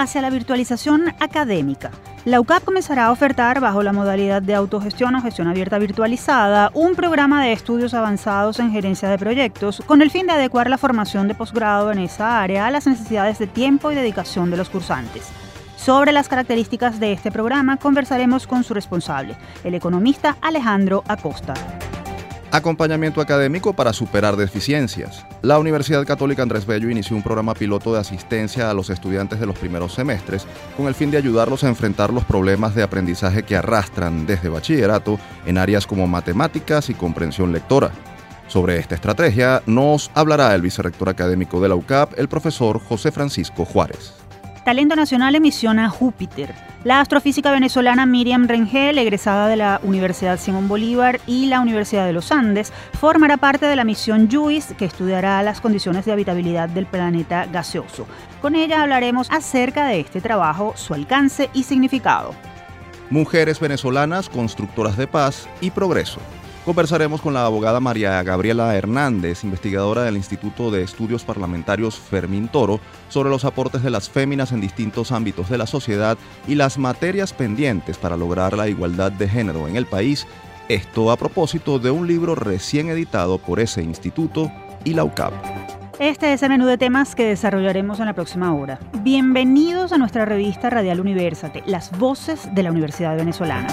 [0.00, 1.90] hacia la virtualización académica.
[2.24, 6.94] La UCAP comenzará a ofertar, bajo la modalidad de autogestión o gestión abierta virtualizada, un
[6.94, 11.28] programa de estudios avanzados en gerencia de proyectos con el fin de adecuar la formación
[11.28, 15.28] de posgrado en esa área a las necesidades de tiempo y dedicación de los cursantes.
[15.76, 21.54] Sobre las características de este programa conversaremos con su responsable, el economista Alejandro Acosta.
[22.52, 25.24] Acompañamiento académico para superar deficiencias.
[25.40, 29.46] La Universidad Católica Andrés Bello inició un programa piloto de asistencia a los estudiantes de
[29.46, 33.54] los primeros semestres con el fin de ayudarlos a enfrentar los problemas de aprendizaje que
[33.54, 37.92] arrastran desde bachillerato en áreas como matemáticas y comprensión lectora.
[38.48, 43.64] Sobre esta estrategia nos hablará el vicerrector académico de la UCAP, el profesor José Francisco
[43.64, 44.19] Juárez.
[44.64, 46.54] Talento Nacional emisiona Júpiter.
[46.84, 52.12] La astrofísica venezolana Miriam Rengel, egresada de la Universidad Simón Bolívar y la Universidad de
[52.12, 56.86] los Andes, formará parte de la misión JUICE que estudiará las condiciones de habitabilidad del
[56.86, 58.06] planeta gaseoso.
[58.42, 62.34] Con ella hablaremos acerca de este trabajo, su alcance y significado.
[63.08, 66.20] Mujeres venezolanas, constructoras de paz y progreso.
[66.64, 72.80] Conversaremos con la abogada María Gabriela Hernández, investigadora del Instituto de Estudios Parlamentarios Fermín Toro,
[73.08, 77.32] sobre los aportes de las féminas en distintos ámbitos de la sociedad y las materias
[77.32, 80.26] pendientes para lograr la igualdad de género en el país.
[80.68, 84.52] Esto a propósito de un libro recién editado por ese instituto
[84.84, 85.32] y la UCAP.
[85.98, 88.78] Este es el menú de temas que desarrollaremos en la próxima hora.
[89.02, 93.66] Bienvenidos a nuestra revista Radial Universate, las voces de la Universidad Venezolana.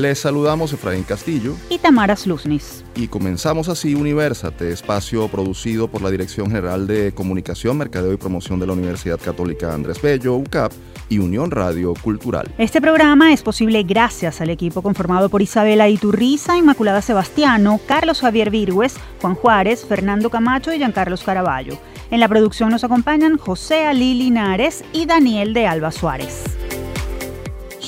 [0.00, 2.84] Les saludamos Efraín Castillo y Tamara Sluznis.
[2.94, 8.60] Y comenzamos así Universate, espacio producido por la Dirección General de Comunicación, Mercadeo y Promoción
[8.60, 10.72] de la Universidad Católica Andrés Bello, UCAP,
[11.08, 12.48] y Unión Radio Cultural.
[12.58, 18.50] Este programa es posible gracias al equipo conformado por Isabela Iturriza, Inmaculada Sebastiano, Carlos Javier
[18.50, 21.76] Virgües, Juan Juárez, Fernando Camacho y Giancarlos Caraballo.
[22.12, 26.57] En la producción nos acompañan José Ali Linares y Daniel de Alba Suárez.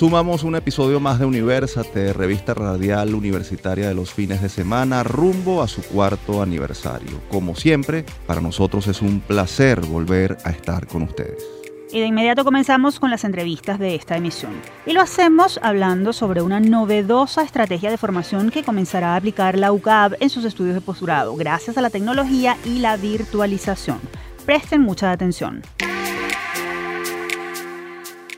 [0.01, 5.61] Sumamos un episodio más de Universate, revista radial universitaria de los fines de semana, rumbo
[5.61, 7.21] a su cuarto aniversario.
[7.31, 11.47] Como siempre, para nosotros es un placer volver a estar con ustedes.
[11.93, 14.53] Y de inmediato comenzamos con las entrevistas de esta emisión.
[14.87, 19.71] Y lo hacemos hablando sobre una novedosa estrategia de formación que comenzará a aplicar la
[19.71, 24.01] UCAB en sus estudios de posturado, gracias a la tecnología y la virtualización.
[24.47, 25.61] Presten mucha atención.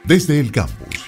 [0.02, 1.01] Desde el campus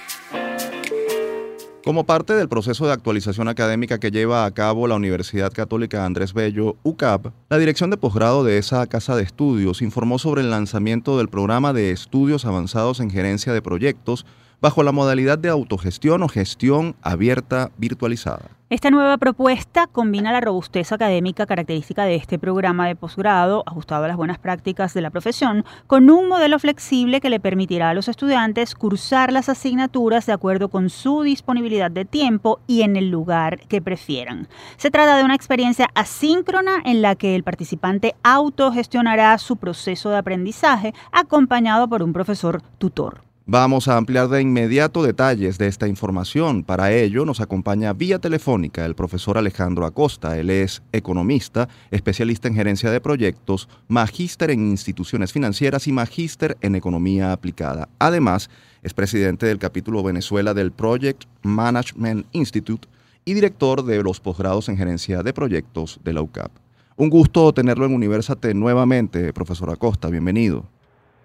[1.85, 6.33] como parte del proceso de actualización académica que lleva a cabo la Universidad Católica Andrés
[6.33, 11.19] Bello, UCAP, la dirección de posgrado de esa casa de estudios informó sobre el lanzamiento
[11.19, 14.25] del programa de estudios avanzados en gerencia de proyectos
[14.61, 18.51] bajo la modalidad de autogestión o gestión abierta virtualizada.
[18.71, 24.09] Esta nueva propuesta combina la robustez académica característica de este programa de posgrado, ajustado a
[24.09, 28.09] las buenas prácticas de la profesión, con un modelo flexible que le permitirá a los
[28.09, 33.61] estudiantes cursar las asignaturas de acuerdo con su disponibilidad de tiempo y en el lugar
[33.69, 34.49] que prefieran.
[34.77, 40.17] Se trata de una experiencia asíncrona en la que el participante autogestionará su proceso de
[40.17, 43.21] aprendizaje acompañado por un profesor tutor.
[43.47, 46.65] Vamos a ampliar de inmediato detalles de esta información.
[46.65, 50.39] Para ello nos acompaña vía telefónica el profesor Alejandro Acosta.
[50.39, 56.75] Él es economista, especialista en gerencia de proyectos, magíster en instituciones financieras y magíster en
[56.75, 57.91] economía aplicada.
[57.99, 58.49] Además,
[58.83, 62.89] es presidente del capítulo Venezuela del Project Management Institute
[63.27, 66.51] y director de los posgrados en gerencia de proyectos de la UCAP.
[66.97, 70.09] Un gusto tenerlo en Universate nuevamente, profesor Acosta.
[70.09, 70.65] Bienvenido.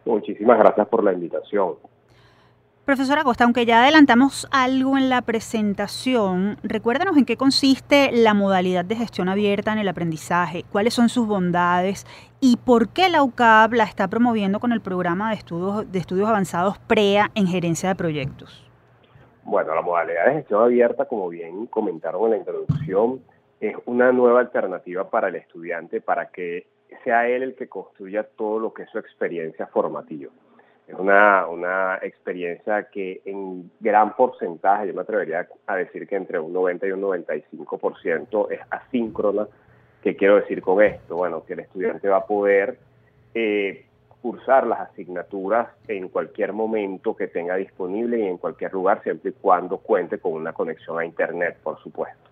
[0.03, 1.75] Muchísimas gracias por la invitación.
[2.89, 8.83] Profesora Costa, aunque ya adelantamos algo en la presentación, recuérdanos en qué consiste la modalidad
[8.83, 12.07] de gestión abierta en el aprendizaje, cuáles son sus bondades
[12.39, 16.27] y por qué la UCAP la está promoviendo con el programa de estudios, de estudios
[16.27, 18.67] avanzados PREA en gerencia de proyectos.
[19.43, 23.21] Bueno, la modalidad de gestión abierta, como bien comentaron en la introducción,
[23.61, 26.65] es una nueva alternativa para el estudiante para que
[27.03, 30.31] sea él el que construya todo lo que es su experiencia formativa.
[30.89, 36.39] Es una, una experiencia que en gran porcentaje, yo me atrevería a decir que entre
[36.39, 39.47] un 90 y un 95% es asíncrona.
[40.01, 41.17] ¿Qué quiero decir con esto?
[41.17, 42.79] Bueno, que el estudiante va a poder
[43.35, 43.85] eh,
[44.19, 49.33] cursar las asignaturas en cualquier momento que tenga disponible y en cualquier lugar, siempre y
[49.33, 52.31] cuando cuente con una conexión a Internet, por supuesto.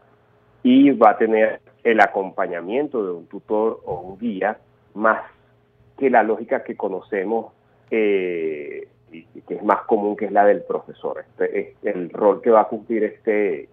[0.63, 4.57] Y va a tener el acompañamiento de un tutor o un guía
[4.95, 5.21] más
[5.95, 7.54] que la lógica que conocemos
[7.89, 8.87] que
[9.55, 11.23] es más común, que es la del profesor.
[11.39, 13.69] Este, el rol que va a cumplir este,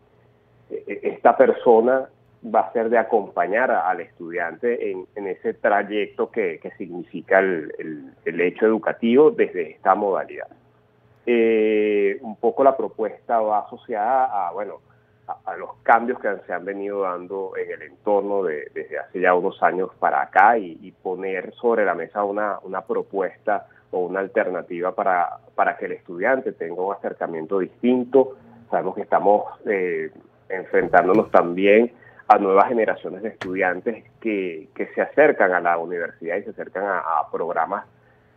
[0.71, 2.09] e, e, esta persona
[2.45, 9.31] va a ser de acompañar al estudiante en, ese trayecto que, significa el, hecho educativo
[9.31, 10.49] desde esta modalidad.
[11.27, 14.81] Eh, un poco la propuesta va asociada a, bueno,
[15.27, 19.63] a, los cambios que se han venido dando en el entorno desde hace ya unos
[19.63, 25.39] años para acá y, poner sobre la mesa una, una propuesta o una alternativa para,
[25.55, 28.37] para que el estudiante tenga un acercamiento distinto.
[28.69, 30.11] Sabemos que estamos eh,
[30.49, 31.93] enfrentándonos también
[32.27, 36.85] a nuevas generaciones de estudiantes que, que se acercan a la universidad y se acercan
[36.85, 37.85] a, programas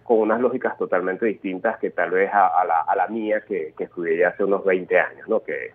[0.03, 2.63] con unas lógicas totalmente distintas que tal vez a,
[2.95, 5.41] la, mía que, que, estudié ya hace unos 20 años, ¿no?
[5.41, 5.71] que,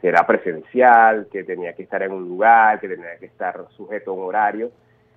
[0.00, 4.14] era presencial, que tenía que estar en un lugar, que tenía que estar sujeto a
[4.14, 4.70] un horario.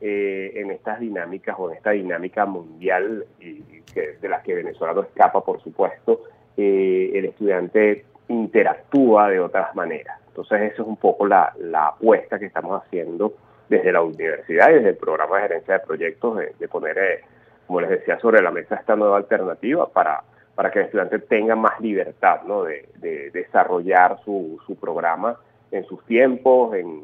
[0.03, 5.42] Eh, en estas dinámicas o en esta dinámica mundial de la que Venezuela no escapa,
[5.45, 6.21] por supuesto,
[6.57, 10.19] eh, el estudiante interactúa de otras maneras.
[10.30, 13.33] Entonces, eso es un poco la, apuesta que estamos haciendo
[13.69, 17.19] desde la universidad y desde el programa de gerencia de proyectos, de, poner, eh,
[17.68, 20.24] como les decía, sobre la mesa esta nueva alternativa para,
[20.56, 22.63] para que el estudiante tenga más libertad ¿no?
[22.63, 22.89] de,
[23.31, 25.38] desarrollar su, su, programa
[25.69, 27.03] en sus tiempos, en,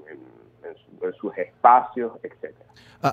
[1.20, 2.66] sus espacios, etcétera.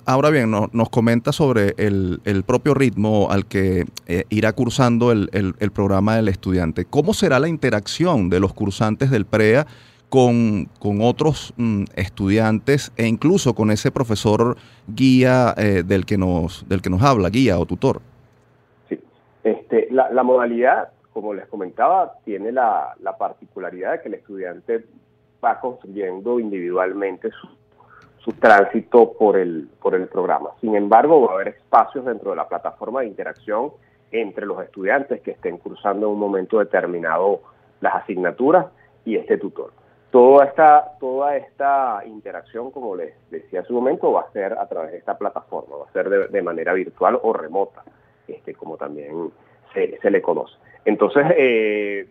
[0.07, 5.71] Ahora bien, nos comenta sobre el, propio ritmo al que eh, irá cursando el, el,
[5.73, 6.87] programa del estudiante.
[6.87, 9.67] ¿Cómo será la interacción de los cursantes del PREA
[10.09, 16.67] con, con otros mm, estudiantes e incluso con ese profesor guía eh, del, que nos,
[16.67, 18.01] del que nos habla, guía o tutor?
[18.89, 18.99] Sí,
[19.43, 24.85] este, la, la modalidad, como les comentaba, tiene la, la particularidad de que el estudiante
[25.45, 27.49] va construyendo individualmente su
[28.25, 30.51] su tránsito por el, por el programa.
[30.61, 33.73] Sin embargo, va a haber espacios dentro de la plataforma de interacción
[34.11, 37.41] entre los estudiantes que estén cursando en un momento determinado
[37.81, 38.67] las asignaturas
[39.05, 39.73] y este tutor.
[40.11, 44.67] Toda esta, toda esta interacción, como les decía hace un momento, va a ser a
[44.69, 47.83] través de esta plataforma, va a ser de, manera virtual o remota,
[48.27, 49.33] este, como también
[49.75, 50.55] se, se le conoce.
[50.85, 52.07] Entonces, eh,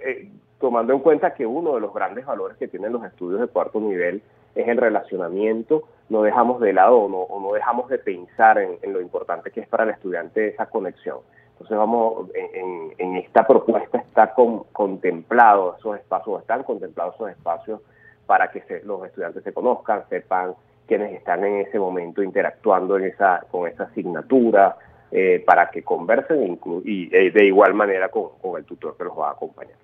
[0.00, 0.28] eh,
[0.58, 3.80] tomando en cuenta que uno de los grandes valores que tienen los estudios de cuarto
[3.80, 4.20] nivel
[4.54, 9.50] es el relacionamiento, no dejamos de lado o no, dejamos de pensar en, lo importante
[9.50, 11.18] que es para el estudiante esa conexión.
[11.52, 14.34] Entonces vamos, en, esta propuesta está
[14.72, 17.80] contemplado esos espacios, están contemplados esos espacios
[18.26, 20.54] para que los estudiantes se conozcan, sepan
[20.86, 24.76] quiénes están en ese momento interactuando en esa, con esa asignatura,
[25.12, 29.28] eh, para que conversen y, eh, de igual manera con el tutor que los va
[29.28, 29.74] a acompañar.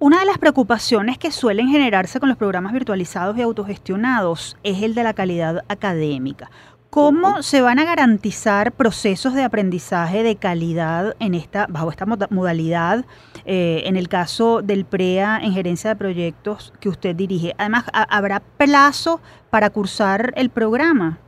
[0.00, 4.94] Una de las preocupaciones que suelen generarse con los programas virtualizados y autogestionados es el
[4.94, 6.50] de la calidad académica.
[6.90, 13.04] ¿Cómo se van a garantizar procesos de aprendizaje de calidad en esta, bajo esta modalidad,
[13.46, 17.54] eh, en el caso del PREA en gerencia de proyectos que usted dirige?
[17.58, 19.20] Además, ¿habrá plazo
[19.50, 21.18] para cursar el programa?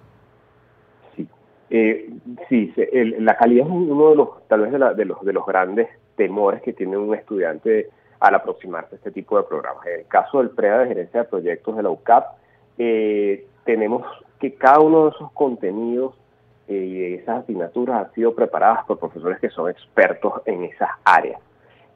[1.17, 1.29] Sí,
[1.71, 2.11] eh,
[2.49, 2.73] sí
[3.19, 6.63] la calidad es uno de los, tal vez de, de, los, de los grandes temores
[6.63, 7.91] que tiene un estudiante
[8.21, 9.87] al aproximarse a este tipo de programas.
[9.87, 12.37] En el caso del PREA de gerencia de proyectos de la UCAP,
[12.79, 14.07] eh, tenemos
[14.39, 16.15] que cada uno de esos contenidos
[16.69, 21.41] eh, y esas asignaturas han sido preparadas por profesores que son expertos en esas áreas.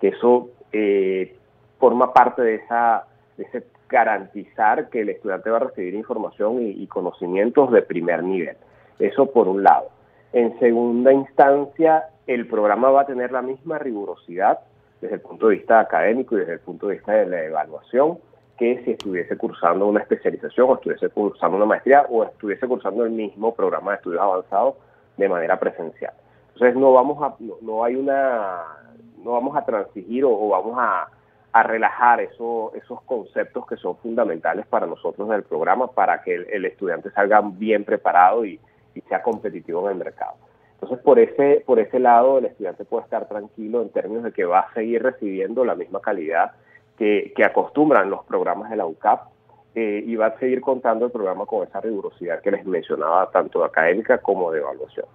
[0.01, 1.37] Que eso eh,
[1.79, 3.05] forma parte de, esa,
[3.37, 8.23] de ese garantizar que el estudiante va a recibir información y, y conocimientos de primer
[8.23, 8.57] nivel.
[8.99, 9.89] Eso por un lado.
[10.33, 14.61] En segunda instancia, el programa va a tener la misma rigurosidad
[15.01, 18.19] desde el punto de vista académico y desde el punto de vista de la evaluación
[18.59, 23.11] que si estuviese cursando una especialización o estuviese cursando una maestría o estuviese cursando el
[23.11, 24.75] mismo programa de estudios avanzados
[25.17, 26.13] de manera presencial.
[26.53, 28.59] Entonces no vamos a, no, hay una,
[29.25, 31.09] no vamos a transigir o, vamos a,
[31.63, 37.11] relajar eso, esos conceptos que son fundamentales para nosotros del programa para que el, estudiante
[37.11, 38.61] salga bien preparado y
[39.09, 40.35] sea competitivo en el mercado.
[40.81, 44.47] Entonces, por ese, por ese lado, el estudiante puede estar tranquilo en términos de que
[44.47, 46.53] va a seguir recibiendo la misma calidad
[46.97, 49.29] que, acostumbran los programas de la UCAP
[49.75, 53.63] eh, y va a seguir contando el programa con esa rigurosidad que les mencionaba, tanto
[53.63, 55.07] académica como de evaluación.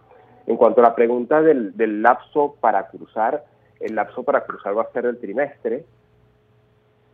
[0.46, 3.44] En cuanto a la pregunta del, lapso para cruzar,
[3.80, 5.84] el lapso para cruzar va a ser el trimestre,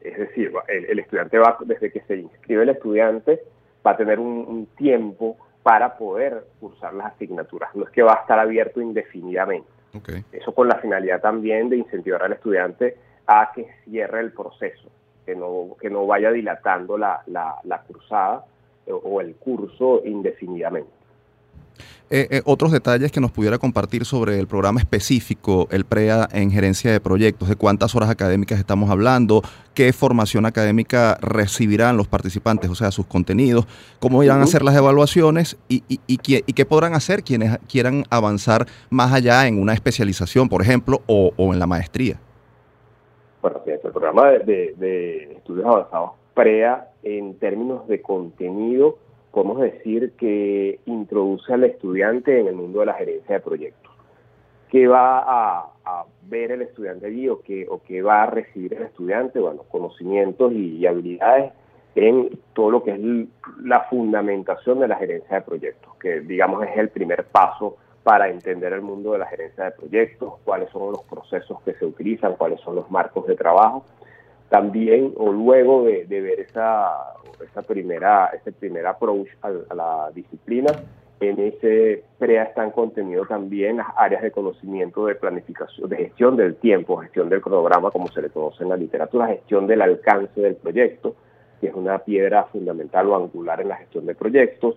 [0.01, 3.41] es decir, el, estudiante va, desde que se inscribe el estudiante,
[3.85, 7.75] va a tener un tiempo para poder cursar las asignaturas.
[7.75, 9.69] No es que va a estar abierto indefinidamente.
[10.31, 14.89] Eso con la finalidad también de incentivar al estudiante a que cierre el proceso,
[15.25, 18.45] que no, que no vaya dilatando la, la, cursada
[18.87, 21.00] o el curso indefinidamente.
[22.13, 26.51] Eh, eh, otros detalles que nos pudiera compartir sobre el programa específico, el PREA en
[26.51, 29.41] gerencia de proyectos, de cuántas horas académicas estamos hablando,
[29.73, 33.65] qué formación académica recibirán los participantes, o sea, sus contenidos,
[33.99, 39.13] cómo irán a hacer las evaluaciones y, y, qué, podrán hacer quienes quieran avanzar más
[39.13, 42.19] allá en una especialización, por ejemplo, o, en la maestría.
[43.41, 48.97] Bueno, el programa de, de estudios avanzados PREA en términos de contenido,
[49.31, 53.91] podemos decir que introduce al estudiante en el mundo de la gerencia de proyectos.
[54.69, 55.67] ¿Qué va a,
[56.23, 59.39] ver el estudiante allí o qué, o qué va a recibir el estudiante?
[59.39, 61.51] Bueno, conocimientos y, habilidades
[61.95, 62.99] en todo lo que es
[63.61, 68.71] la fundamentación de la gerencia de proyectos, que digamos es el primer paso para entender
[68.71, 72.61] el mundo de la gerencia de proyectos, cuáles son los procesos que se utilizan, cuáles
[72.61, 73.83] son los marcos de trabajo.
[74.51, 76.89] También, o luego de, ver esa,
[77.41, 80.73] esa primera, ese primer approach a, la disciplina.
[81.21, 86.57] En ese PREA están contenido también las áreas de conocimiento de planificación, de gestión del
[86.57, 90.55] tiempo, gestión del cronograma, como se le conoce en la literatura, gestión del alcance del
[90.57, 91.15] proyecto,
[91.61, 94.75] que es una piedra fundamental o angular en la gestión de proyectos,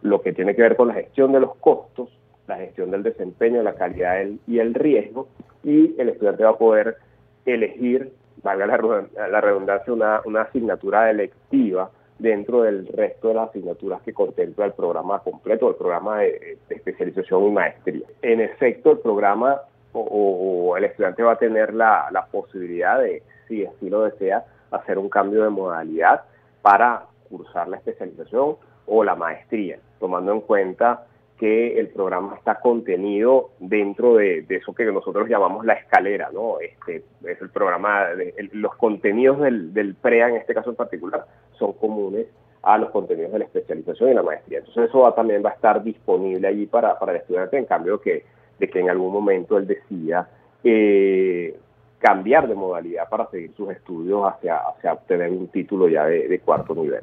[0.00, 2.08] lo que tiene que ver con la gestión de los costos,
[2.48, 5.28] la gestión del desempeño, la calidad y el riesgo,
[5.62, 6.96] y el estudiante va a poder
[7.44, 8.12] elegir,
[8.42, 14.66] valga la redundancia, una, una asignatura electiva dentro del resto de las asignaturas que contempla
[14.66, 18.06] el programa completo, el programa de, especialización y maestría.
[18.22, 19.60] En efecto, el programa
[19.92, 24.98] o, el estudiante va a tener la, la, posibilidad de, si así lo desea, hacer
[24.98, 26.22] un cambio de modalidad
[26.62, 28.56] para cursar la especialización
[28.86, 31.06] o la maestría, tomando en cuenta
[31.40, 36.60] que el programa está contenido dentro de, eso que nosotros llamamos la escalera, ¿no?
[36.60, 41.24] Este es el programa, de, los contenidos del, PREA en este caso en particular
[41.58, 42.26] son comunes
[42.62, 44.58] a los contenidos de la especialización y la maestría.
[44.58, 48.22] Entonces eso también va a estar disponible allí para, para el estudiante, en cambio que,
[48.58, 50.28] de que en algún momento él decida
[50.62, 51.58] eh,
[52.00, 56.38] cambiar de modalidad para seguir sus estudios hacia, hacia obtener un título ya de, de
[56.40, 57.02] cuarto nivel.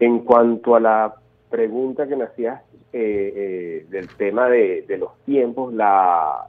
[0.00, 1.14] En cuanto a la
[1.48, 2.62] pregunta que me hacías
[2.92, 5.72] eh, eh, del tema de, los tiempos,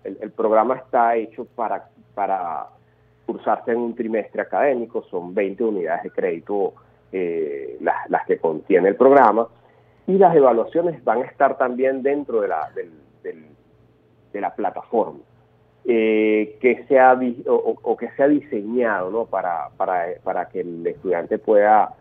[0.03, 1.87] el, programa está hecho para,
[3.25, 6.73] cursarse en un trimestre académico, son 20 unidades de crédito
[7.11, 9.47] eh, las, que contiene el programa,
[10.07, 12.91] y las evaluaciones van a estar también dentro de la, del,
[14.33, 15.19] de la plataforma.
[15.83, 21.95] que sea o, o, que sea diseñado para que el estudiante pueda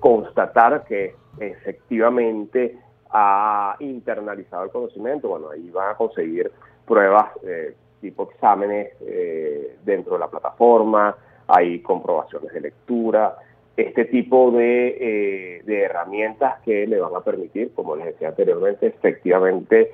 [0.00, 2.78] constatar que efectivamente
[3.10, 6.50] ha internalizado el conocimiento, bueno, ahí van a conseguir
[6.84, 13.36] pruebas eh, tipo exámenes eh, dentro de la plataforma, hay comprobaciones de lectura,
[13.76, 18.88] este tipo de, eh, de, herramientas que le van a permitir, como les decía anteriormente,
[18.88, 19.92] efectivamente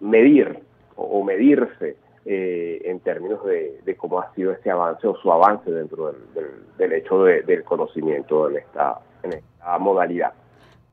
[0.00, 0.60] medir
[0.94, 1.96] o, medirse
[2.28, 7.22] en términos de, cómo ha sido este avance o su avance dentro del, del, hecho
[7.22, 10.32] del conocimiento en esta, en esta modalidad.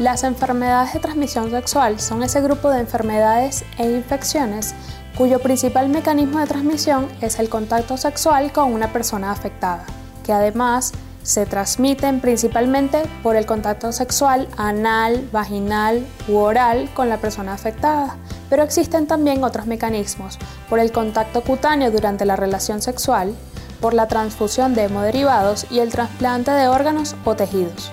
[0.00, 4.74] Las enfermedades de transmisión sexual son ese grupo de enfermedades e infecciones
[5.16, 9.84] cuyo principal mecanismo de transmisión es el contacto sexual con una persona afectada,
[10.24, 10.90] que además
[11.22, 18.16] se transmiten principalmente por el contacto sexual anal, vaginal u oral con la persona afectada,
[18.50, 23.32] pero existen también otros mecanismos, por el contacto cutáneo durante la relación sexual,
[23.80, 27.92] por la transfusión de hemoderivados y el trasplante de órganos o tejidos.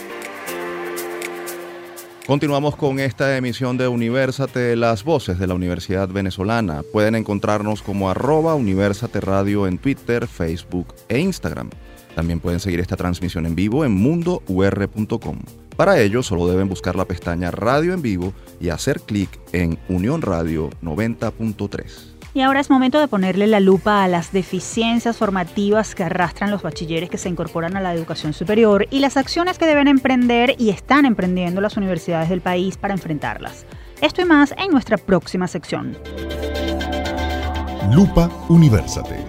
[2.26, 6.82] Continuamos con esta emisión de Universate, las voces de la Universidad Venezolana.
[6.92, 11.70] Pueden encontrarnos como arroba Universate Radio en Twitter, Facebook e Instagram.
[12.16, 15.40] También pueden seguir esta transmisión en vivo en mundour.com.
[15.76, 20.22] Para ello, solo deben buscar la pestaña Radio en vivo y hacer clic en Unión
[20.22, 22.16] Radio 90.3.
[22.34, 26.64] Y ahora es momento de ponerle la lupa a las deficiencias formativas que arrastran los
[26.64, 30.70] bachilleres que se incorporan a la educación superior y las acciones que deben emprender y
[30.70, 33.66] están emprendiendo las universidades del país para enfrentarlas.
[34.02, 35.98] Esto y más en nuestra próxima sección.
[37.94, 39.24] Lupa Universate.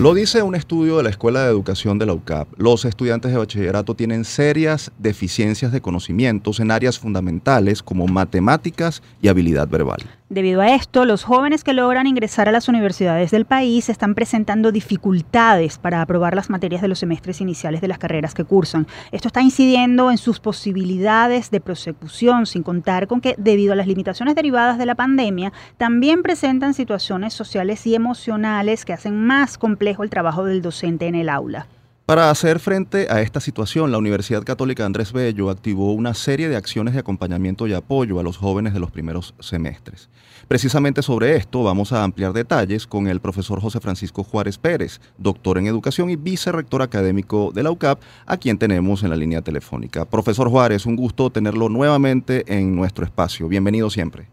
[0.00, 2.48] Lo dice un estudio de la Escuela de Educación de la UCAP.
[2.56, 9.28] Los estudiantes de bachillerato tienen serias deficiencias de conocimientos en áreas fundamentales como matemáticas y
[9.28, 10.00] habilidad verbal.
[10.30, 14.70] Debido a esto, los jóvenes que logran ingresar a las universidades del país están presentando
[14.70, 18.86] dificultades para aprobar las materias de los semestres iniciales de las carreras que cursan.
[19.10, 23.88] Esto está incidiendo en sus posibilidades de prosecución, sin contar con que, debido a las
[23.88, 30.04] limitaciones derivadas de la pandemia, también presentan situaciones sociales y emocionales que hacen más complejo
[30.04, 31.66] el trabajo del docente en el aula.
[32.10, 36.56] Para hacer frente a esta situación, la Universidad Católica Andrés Bello activó una serie de
[36.56, 40.10] acciones de acompañamiento y apoyo a los jóvenes de los primeros semestres.
[40.48, 45.56] Precisamente sobre esto vamos a ampliar detalles con el profesor José Francisco Juárez Pérez, doctor
[45.56, 50.04] en educación y vicerrector académico de la UCAP, a quien tenemos en la línea telefónica.
[50.04, 53.46] Profesor Juárez, un gusto tenerlo nuevamente en nuestro espacio.
[53.46, 54.26] Bienvenido siempre.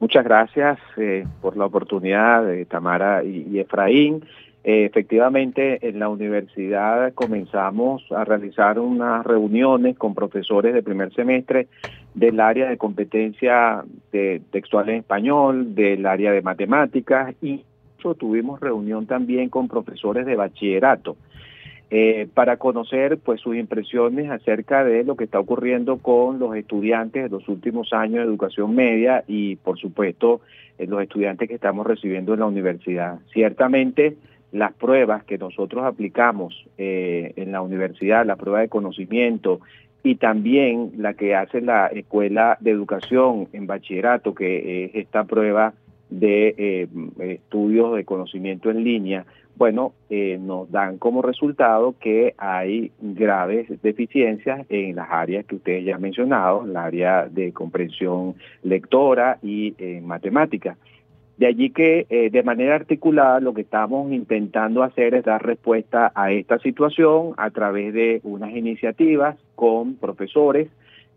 [0.00, 4.24] Muchas gracias eh, por la oportunidad, de Tamara y Efraín.
[4.64, 11.66] Eh, efectivamente, en la universidad comenzamos a realizar unas reuniones con profesores de primer semestre
[12.14, 17.64] del área de competencia de textual en español, del área de matemáticas y
[18.18, 21.16] tuvimos reunión también con profesores de bachillerato
[21.88, 27.22] eh, para conocer pues sus impresiones acerca de lo que está ocurriendo con los estudiantes
[27.22, 30.40] de los últimos años de educación media y por supuesto
[30.78, 33.20] los estudiantes que estamos recibiendo en la universidad.
[33.32, 34.16] Ciertamente
[34.52, 39.60] las pruebas que nosotros aplicamos eh, en la universidad, la prueba de conocimiento
[40.04, 45.74] y también la que hace la Escuela de Educación en Bachillerato, que es esta prueba
[46.10, 46.88] de eh,
[47.20, 49.24] estudios de conocimiento en línea,
[49.56, 55.84] bueno, eh, nos dan como resultado que hay graves deficiencias en las áreas que ustedes
[55.84, 60.76] ya han mencionado, el área de comprensión lectora y en matemáticas.
[61.36, 66.12] De allí que eh, de manera articulada lo que estamos intentando hacer es dar respuesta
[66.14, 70.68] a esta situación a través de unas iniciativas con profesores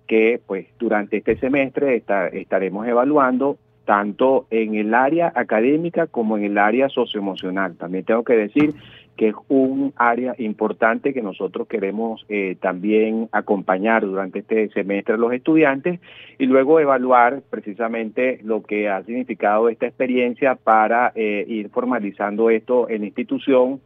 [0.08, 2.02] que pues durante este semestre
[2.34, 7.78] estaremos evaluando tanto en el área académica como en el área socioemocional.
[7.78, 8.74] También tengo que decir
[9.16, 15.18] que es un área importante que nosotros queremos eh, también acompañar durante este semestre a
[15.18, 16.02] los estudiantes
[16.38, 22.90] y luego evaluar precisamente lo que ha significado esta experiencia para eh, ir formalizando esto
[22.90, 23.80] en institución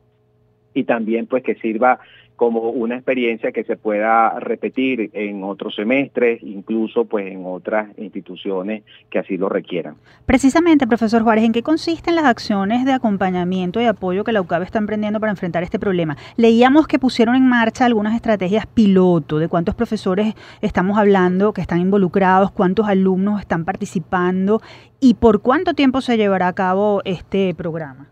[0.74, 2.00] y también pues que sirva
[2.40, 8.84] como una experiencia que se pueda repetir en otros semestres, incluso pues en otras instituciones
[9.10, 9.96] que así lo requieran.
[10.26, 14.62] Precisamente, profesor Juárez, ¿en qué consisten las acciones de acompañamiento y apoyo que la UCAB
[14.62, 16.16] está emprendiendo para enfrentar este problema?
[16.38, 21.82] Leíamos que pusieron en marcha algunas estrategias piloto, de cuántos profesores estamos hablando que están
[21.82, 24.62] involucrados, cuántos alumnos están participando
[25.02, 28.08] y por cuánto tiempo se llevará a cabo este programa.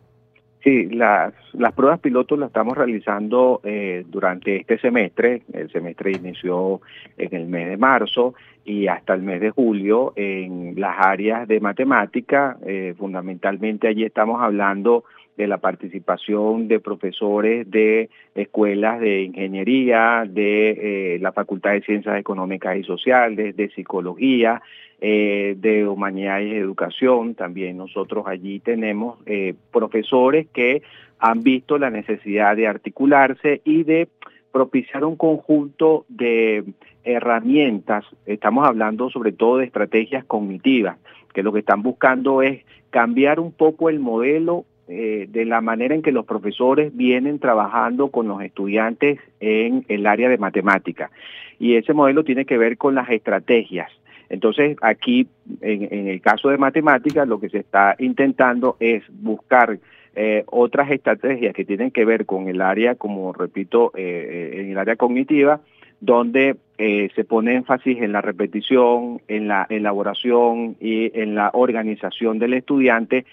[0.68, 1.34] Sí, las,
[1.78, 5.44] pruebas pilotos las estamos realizando eh, durante este semestre.
[5.54, 6.82] El semestre inició
[7.18, 8.34] en el mes de marzo
[8.66, 12.58] y hasta el mes de julio en las áreas de matemática.
[12.66, 15.06] Eh, fundamentalmente allí estamos hablando
[15.38, 22.20] de la participación de profesores de escuelas de ingeniería, de eh, la Facultad de Ciencias
[22.20, 24.62] Económicas y Sociales, de Psicología,
[25.00, 27.36] eh, de Humanidades y Educación.
[27.36, 30.82] También nosotros allí tenemos eh, profesores que
[31.20, 34.08] han visto la necesidad de articularse y de
[34.52, 36.64] propiciar un conjunto de
[37.04, 38.06] herramientas.
[38.26, 40.98] Estamos hablando sobre todo de estrategias cognitivas,
[41.32, 45.96] que lo que están buscando es cambiar un poco el modelo eh, de la manera
[45.96, 51.12] en que los profesores vienen trabajando con los estudiantes en el área de matemática.
[51.60, 53.92] Y ese modelo tiene que ver con las estrategias.
[54.30, 55.28] Entonces, aquí,
[55.60, 59.78] en, el caso de matemáticas, lo que se está intentando es buscar
[60.16, 64.78] eh, otras estrategias que tienen que ver con el área, como repito, eh, en el
[64.78, 65.60] área cognitiva,
[66.00, 72.54] donde se pone énfasis en la repetición, en la elaboración y en la organización del
[72.54, 73.26] estudiante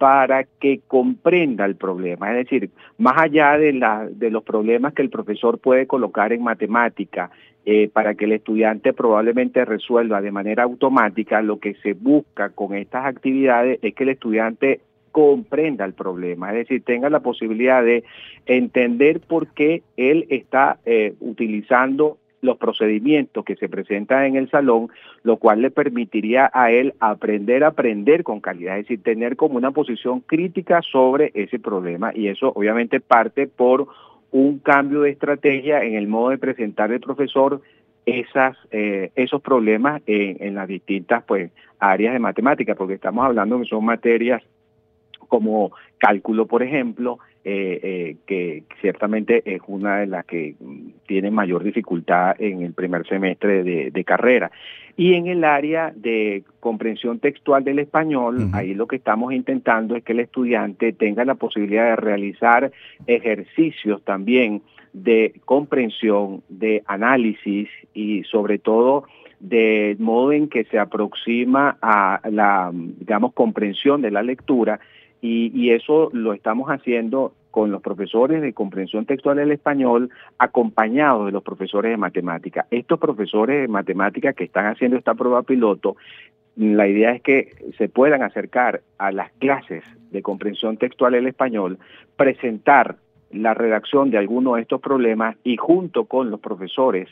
[0.00, 2.30] para que comprenda el problema.
[2.30, 7.30] Es decir, más allá de, los problemas que el profesor puede colocar en matemática,
[7.66, 12.74] eh, para que el estudiante probablemente resuelva de manera automática, lo que se busca con
[12.74, 14.80] estas actividades es que el estudiante
[15.12, 18.02] comprenda el problema, es decir, tenga la posibilidad de
[18.46, 24.88] entender por qué él está eh, utilizando los procedimientos que se presentan en el salón,
[25.22, 29.56] lo cual le permitiría a él aprender a aprender con calidad, es decir, tener como
[29.56, 32.12] una posición crítica sobre ese problema.
[32.14, 33.88] Y eso obviamente parte por
[34.30, 37.60] un cambio de estrategia en el modo de presentar el profesor
[38.06, 43.60] esas, eh, esos problemas en, en, las distintas pues, áreas de matemática, porque estamos hablando
[43.60, 44.42] que son materias
[45.28, 51.30] como cálculo, por ejemplo, eh, eh, que ciertamente es una de las que mm, tiene
[51.30, 54.50] mayor dificultad en el primer semestre de, carrera.
[54.96, 60.04] Y en el área de comprensión textual del español, ahí lo que estamos intentando es
[60.04, 62.72] que el estudiante tenga la posibilidad de realizar
[63.06, 64.60] ejercicios también
[64.92, 69.04] de comprensión, de análisis y sobre todo
[69.38, 74.80] del modo en que se aproxima a la, digamos, comprensión de la lectura
[75.22, 81.32] y, eso lo estamos haciendo con los profesores de comprensión textual del español, acompañados de
[81.32, 82.66] los profesores de matemática.
[82.70, 85.96] Estos profesores de matemática que están haciendo esta prueba piloto,
[86.56, 91.78] la idea es que se puedan acercar a las clases de comprensión textual del español,
[92.16, 92.96] presentar
[93.30, 97.08] la redacción de alguno de estos problemas y junto con los profesores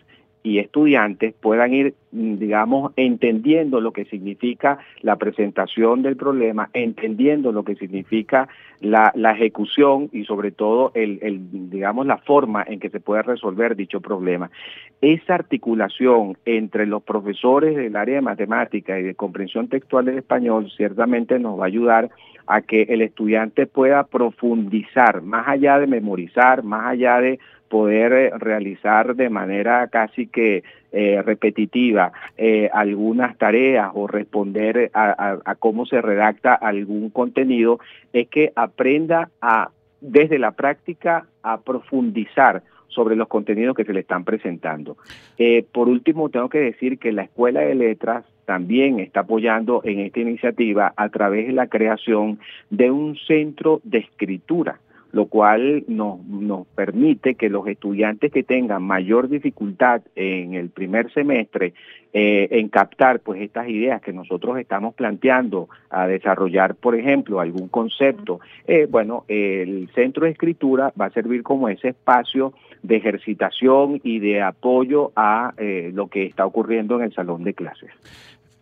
[0.49, 7.53] y estudiantes puedan ir, mm, digamos, entendiendo lo que significa la presentación del problema, entendiendo
[7.53, 8.49] lo que significa
[8.81, 14.01] la, ejecución y sobre todo, el, digamos, la forma en que se puede resolver dicho
[14.01, 14.51] problema.
[15.03, 20.71] Esa articulación entre los profesores del área de matemática y de comprensión textual del español
[20.75, 22.11] ciertamente nos va a ayudar
[22.47, 28.31] a que el estudiante pueda profundizar, más allá de memorizar, más allá de poder eh,
[28.37, 36.01] realizar de manera casi que eh, repetitiva eh, algunas tareas o responder a, cómo se
[36.01, 37.79] redacta algún contenido,
[38.13, 44.01] es que aprenda a, desde la práctica, a profundizar sobre los contenidos que se le
[44.01, 44.97] están presentando.
[45.73, 50.21] por último, tengo que decir que la Escuela de Letras también está apoyando en esta
[50.21, 52.39] iniciativa a través de la creación
[52.71, 54.81] de un centro de escritura
[55.19, 61.13] lo cual nos, nos permite que los estudiantes que tengan mayor dificultad en el primer
[61.13, 61.75] semestre
[62.13, 67.67] eh, en captar pues estas ideas que nosotros estamos planteando a desarrollar, por ejemplo, algún
[67.67, 72.53] concepto, eh, bueno, el centro de escritura va a servir como ese espacio
[72.85, 77.55] de ejercitación y de apoyo a eh, lo que está ocurriendo en el salón de
[77.55, 77.91] clases.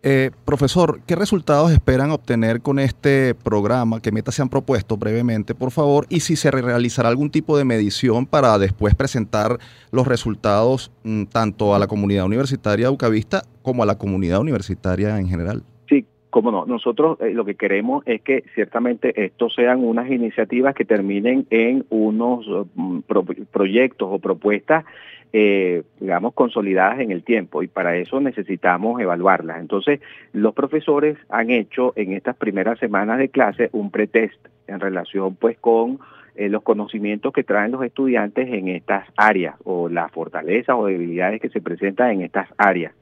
[0.09, 4.01] Eh, profesor, ¿qué resultados esperan obtener con este programa?
[4.01, 6.07] ¿Qué metas se han propuesto brevemente, por favor?
[6.09, 9.59] Y si se realizará algún tipo de medición para después presentar
[9.90, 15.27] los resultados mm, tanto a la comunidad universitaria Ucavista como a la comunidad universitaria en
[15.27, 15.64] general.
[15.88, 16.66] Sí, cómo no.
[16.66, 21.85] Nosotros eh, lo que queremos es que ciertamente estos sean unas iniciativas que terminen en
[21.90, 23.01] unos mm,
[23.51, 24.85] proyectos o propuestas
[25.33, 29.61] eh, digamos, consolidadas en el tiempo y para eso necesitamos evaluarlas.
[29.61, 30.01] Entonces,
[30.33, 35.59] los profesores han hecho en estas primeras semanas de clase un pretest en relación pues
[35.59, 35.99] con
[36.37, 41.41] eh, los conocimientos que traen los estudiantes en estas áreas o las fortalezas o debilidades
[41.41, 42.93] que se presentan en estas áreas.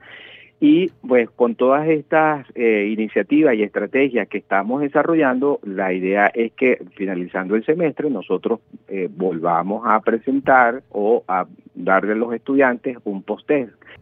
[0.66, 6.52] Y pues con todas estas eh, iniciativas y estrategias que estamos desarrollando, la idea es
[6.54, 12.96] que finalizando el semestre nosotros eh, volvamos a presentar o a darle a los estudiantes
[13.04, 13.50] un post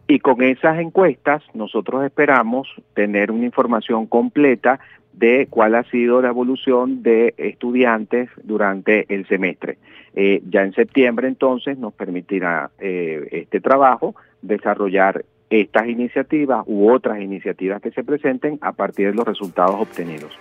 [0.07, 4.79] Y con esas encuestas nosotros esperamos tener una información completa
[5.11, 9.79] de cuál ha sido la evolución de estudiantes durante el semestre.
[10.15, 15.25] Eh, ya en septiembre entonces nos permitirá este trabajo desarrollar
[15.61, 20.31] estas iniciativas u otras iniciativas que se presenten a partir de los resultados obtenidos.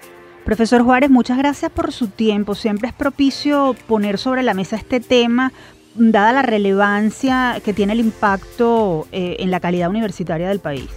[0.44, 2.54] Profesor Juárez, muchas gracias por su tiempo.
[2.54, 5.52] Siempre es propicio poner sobre la mesa este tema,
[5.94, 10.88] dada la relevancia que tiene el impacto eh, en la calidad universitaria del país.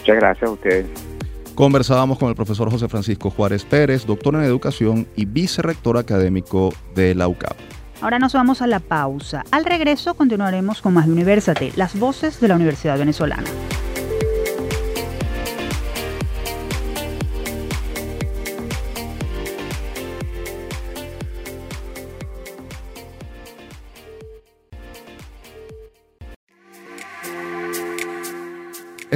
[0.00, 0.86] Muchas gracias a ustedes.
[1.54, 7.14] Conversábamos con el profesor José Francisco Juárez Pérez, doctor en educación y vicerrector académico de
[7.14, 7.75] la UCAP.
[8.00, 9.44] Ahora nos vamos a la pausa.
[9.50, 13.48] Al regreso continuaremos con más de Universate, las voces de la Universidad Venezolana.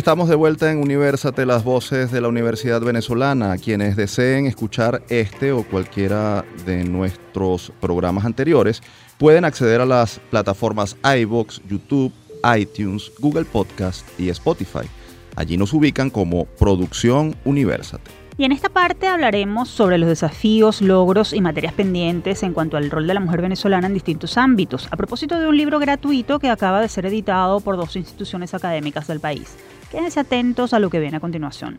[0.00, 3.58] Estamos de vuelta en Universate, las voces de la Universidad Venezolana.
[3.58, 8.80] Quienes deseen escuchar este o cualquiera de nuestros programas anteriores
[9.18, 12.14] pueden acceder a las plataformas iBox, YouTube,
[12.58, 14.88] iTunes, Google Podcast y Spotify.
[15.36, 18.10] Allí nos ubican como Producción Universate.
[18.38, 22.90] Y en esta parte hablaremos sobre los desafíos, logros y materias pendientes en cuanto al
[22.90, 26.48] rol de la mujer venezolana en distintos ámbitos, a propósito de un libro gratuito que
[26.48, 29.58] acaba de ser editado por dos instituciones académicas del país.
[29.90, 31.78] Quédense atentos a lo que viene a continuación.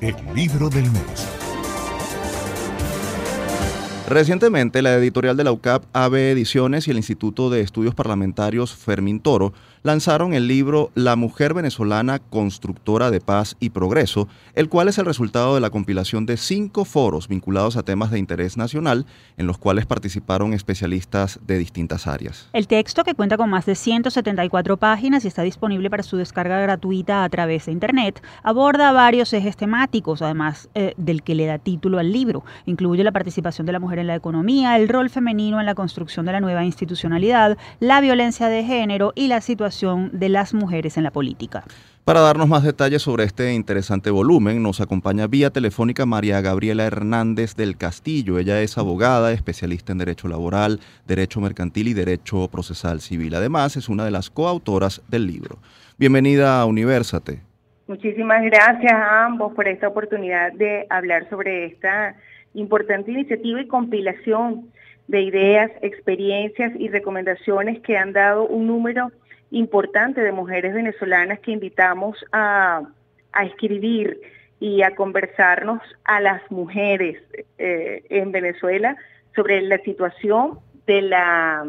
[0.00, 1.28] El libro del mes.
[4.08, 9.18] Recientemente, la editorial de la UCAP, AB Ediciones y el Instituto de Estudios Parlamentarios Fermín
[9.18, 9.52] Toro
[9.84, 15.04] lanzaron el libro La mujer venezolana constructora de paz y progreso, el cual es el
[15.04, 19.04] resultado de la compilación de cinco foros vinculados a temas de interés nacional,
[19.36, 22.48] en los cuales participaron especialistas de distintas áreas.
[22.54, 26.58] El texto, que cuenta con más de 174 páginas y está disponible para su descarga
[26.60, 31.58] gratuita a través de Internet, aborda varios ejes temáticos, además eh, del que le da
[31.58, 32.42] título al libro.
[32.64, 36.24] Incluye la participación de la mujer en la economía, el rol femenino en la construcción
[36.24, 41.04] de la nueva institucionalidad, la violencia de género y la situación de las mujeres en
[41.04, 41.64] la política.
[42.04, 47.56] Para darnos más detalles sobre este interesante volumen, nos acompaña vía telefónica María Gabriela Hernández
[47.56, 48.38] del Castillo.
[48.38, 53.34] Ella es abogada, especialista en Derecho Laboral, Derecho Mercantil y Derecho Procesal Civil.
[53.34, 55.58] Además, es una de las coautoras del libro.
[55.98, 57.40] Bienvenida a Universate.
[57.86, 62.14] Muchísimas gracias a ambos por esta oportunidad de hablar sobre esta
[62.54, 64.70] importante iniciativa y compilación
[65.08, 69.10] de ideas, experiencias y recomendaciones que han dado un número
[69.54, 72.82] importante de mujeres venezolanas que invitamos a,
[73.42, 74.20] escribir
[74.60, 77.20] y a conversarnos a las mujeres
[77.58, 78.96] eh, en Venezuela
[79.34, 81.66] sobre la situación de, la,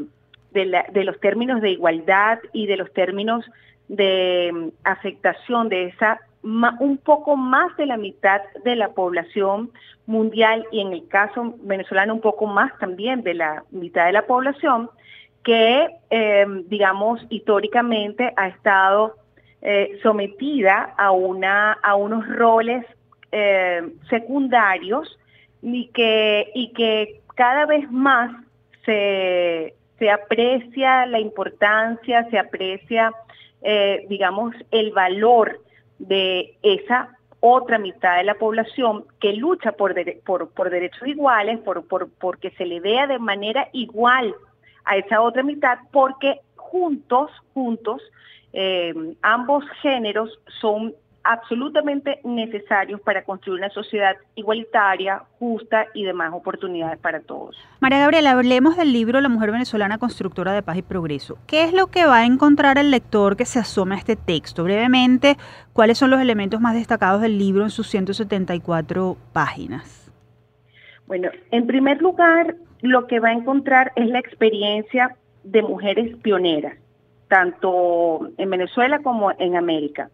[0.52, 3.44] de, los términos de igualdad y de los términos
[3.88, 9.72] de mm, afectación de esa un poco más de la mitad de la población
[10.06, 14.28] mundial y en el caso venezolano un poco más también de la mitad de la
[14.28, 14.92] población
[15.46, 19.16] que, em, digamos, históricamente ha estado
[19.62, 22.84] eh, sometida a, una, a unos roles
[23.32, 25.18] em, secundarios
[25.62, 28.32] y que, y que cada vez más
[28.86, 33.12] se, se aprecia la importancia, se aprecia,
[33.62, 35.60] eh, digamos, el valor
[36.00, 41.88] de esa otra mitad de la población que lucha por, por, por derechos iguales, por,
[41.88, 44.34] por, porque se le vea de manera igual
[44.86, 48.02] a esa otra mitad porque juntos, juntos,
[48.54, 50.30] eh, ambos géneros
[50.62, 50.94] son
[51.26, 57.58] absolutamente necesarios para construir una sociedad igualitaria, justa y de más oportunidades para todos.
[57.80, 61.38] María Gabriela, hablemos del libro La mujer venezolana constructora de paz y progreso.
[61.48, 64.64] ¿Qué es lo que va a encontrar el lector que se asome a este texto?
[64.64, 65.36] Brevemente,
[65.74, 70.12] ¿cuáles son los elementos más destacados del libro en sus 174 páginas?
[71.08, 76.78] Bueno, en primer lugar, lo que va a encontrar es la experiencia de mujeres pioneras,
[77.28, 80.10] tanto en Venezuela como en América.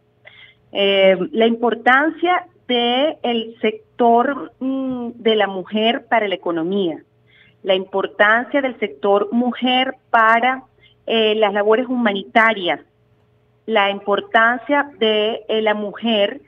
[0.72, 7.04] Eh, la importancia del sector mm, de la mujer para la economía,
[7.64, 10.64] la importancia del sector mujer para
[11.06, 12.80] eh, las labores humanitarias,
[13.66, 16.42] la importancia de eh, la mujer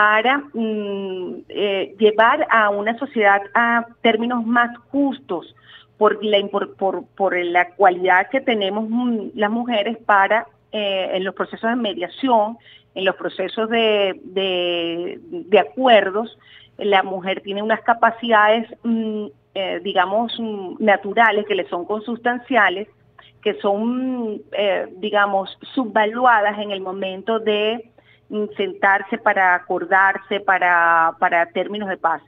[0.00, 5.54] para mm, eh, llevar a una sociedad a términos más justos
[5.98, 12.56] por la, cualidad que tenemos mm, las mujeres para eh, en los procesos de mediación,
[12.94, 16.38] en los procesos de, de, acuerdos,
[16.78, 20.32] la mujer tiene unas capacidades, mm, eh, digamos,
[20.78, 22.88] naturales que le son consustanciales,
[23.42, 24.40] que son,
[24.96, 27.90] digamos, subvaluadas en el momento de
[28.56, 32.22] sentarse para acordarse para, para términos de paz.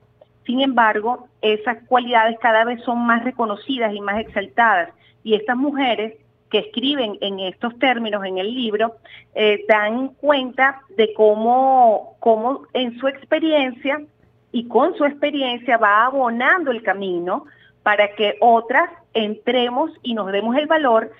[0.44, 4.90] Sin embargo, esas cualidades cada vez son más reconocidas y más exaltadas.
[5.22, 6.14] Y estas mujeres
[6.50, 8.96] que escriben en estos términos en el libro
[9.34, 14.02] eh, dan cuenta de cómo, cómo en su experiencia
[14.50, 17.46] y con su experiencia va abonando el camino
[17.82, 21.10] para que otras entremos y nos demos el valor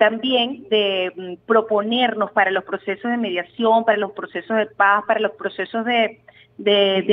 [0.00, 5.20] también de mm, proponernos para los procesos de mediación, para los procesos de paz, para
[5.20, 6.22] los procesos de,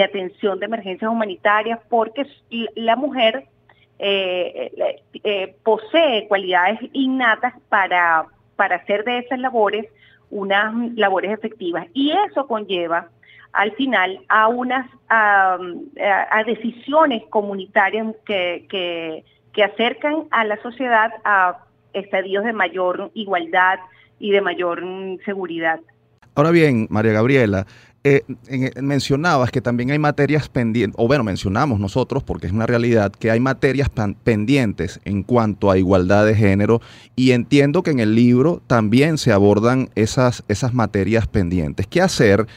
[0.02, 2.26] atención de emergencias humanitarias, porque
[2.76, 3.44] la mujer
[4.00, 9.88] eh, eh, eh, posee cualidades innatas para, para hacer de esas labores
[10.30, 11.88] unas labores efectivas.
[11.94, 13.10] Y eso conlleva
[13.52, 14.90] al final a unas
[16.46, 18.66] decisiones comunitarias que,
[19.52, 21.67] que acercan a la sociedad a
[21.98, 23.80] estadios de mayor igualdad
[24.20, 25.80] y de mayor mm, seguridad.
[26.36, 27.66] Ahora bien, María Gabriela,
[28.04, 28.22] eh,
[28.82, 33.32] mencionabas que también hay materias pendientes, o bueno, mencionamos nosotros, porque es una realidad, que
[33.32, 33.90] hay materias
[34.24, 36.80] pendientes en cuanto a igualdad de género
[37.16, 41.86] y entiendo que en el libro también se abordan esas, esas materias pendientes.
[41.88, 42.48] ¿Qué hacer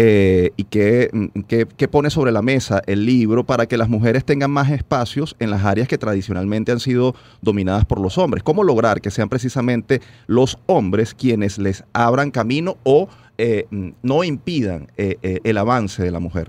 [0.00, 1.10] eh, y qué,
[1.48, 5.50] qué, pone sobre la mesa el libro para que las mujeres tengan más espacios en
[5.50, 8.44] las áreas que tradicionalmente han sido dominadas por los hombres.
[8.44, 13.08] ¿Cómo lograr que sean precisamente los hombres quienes les abran camino o
[13.38, 13.66] eh,
[14.02, 16.46] no impidan el avance de la mujer?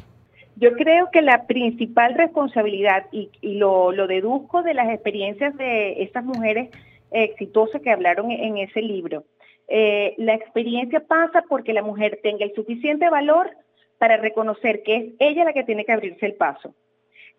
[0.58, 6.70] Yo creo que la principal responsabilidad, y, lo, deduzco de las experiencias de estas mujeres
[7.10, 9.24] exitosas que hablaron en ese libro,
[9.70, 13.52] eh, la experiencia pasa porque la mujer tenga el suficiente valor
[14.00, 16.74] para reconocer que es ella la que tiene que abrirse el paso.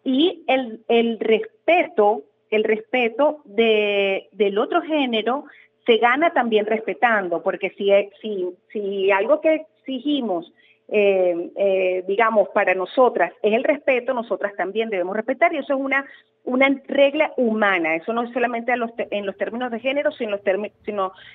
[0.05, 5.45] Y el, respeto, el respeto del otro género
[5.85, 7.91] se gana también respetando, porque si,
[8.23, 10.53] si, si algo que exigimos
[10.93, 15.81] eh, eh, digamos, para nosotras es el respeto, nosotras también debemos respetar y eso es
[15.81, 16.05] una,
[16.43, 20.41] una regla humana, eso no es solamente en los términos de género, sino,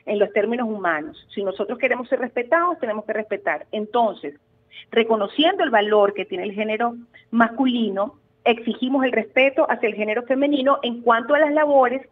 [0.06, 1.26] en los términos humanos.
[1.34, 3.66] Si nosotros queremos ser respetados, tenemos que respetar.
[3.72, 4.36] Entonces,
[4.92, 6.96] reconociendo el valor que tiene el género
[7.32, 12.06] masculino, exigimos el respeto hacia el género femenino en cuanto a las labores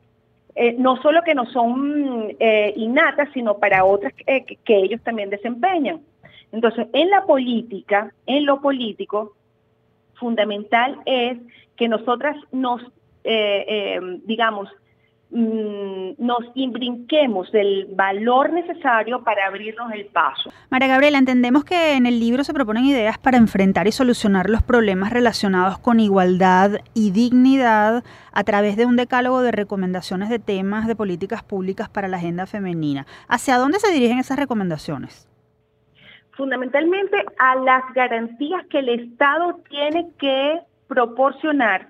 [0.56, 2.38] eh, no solo que no son
[2.75, 5.99] innatas, sino para otras que ellos también desempeñan.
[6.54, 9.34] Entonces, en la política, en lo político,
[10.13, 11.39] fundamental es
[11.76, 12.80] que nosotras nos,
[13.24, 14.70] eh, eh, digamos,
[15.32, 20.52] mm, nos imbrinquemos del valor necesario para abrirnos el paso.
[20.70, 24.62] María Gabriela, entendemos que en el libro se proponen ideas para enfrentar y solucionar los
[24.62, 30.86] problemas relacionados con igualdad y dignidad a través de un decálogo de recomendaciones de temas
[30.86, 33.08] de políticas públicas para la agenda femenina.
[33.28, 35.33] ¿Hacia dónde se dirigen esas recomendaciones?
[36.36, 41.88] Fundamentalmente a las garantías que el Estado tiene que proporcionar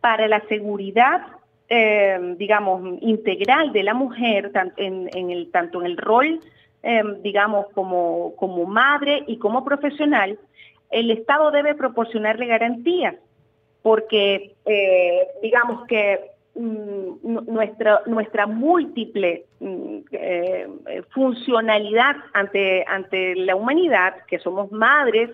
[0.00, 1.26] para la seguridad,
[1.68, 6.40] eh, digamos, integral de la mujer, en, el, tanto en el rol,
[6.82, 10.38] eh, digamos, como, como madre y como profesional,
[10.90, 13.14] el Estado debe proporcionarle garantías,
[13.82, 19.44] porque, eh, digamos que Mm, nuestra, nuestra múltiple
[20.12, 20.68] eh,
[21.10, 25.30] funcionalidad ante, ante la humanidad, que somos madres,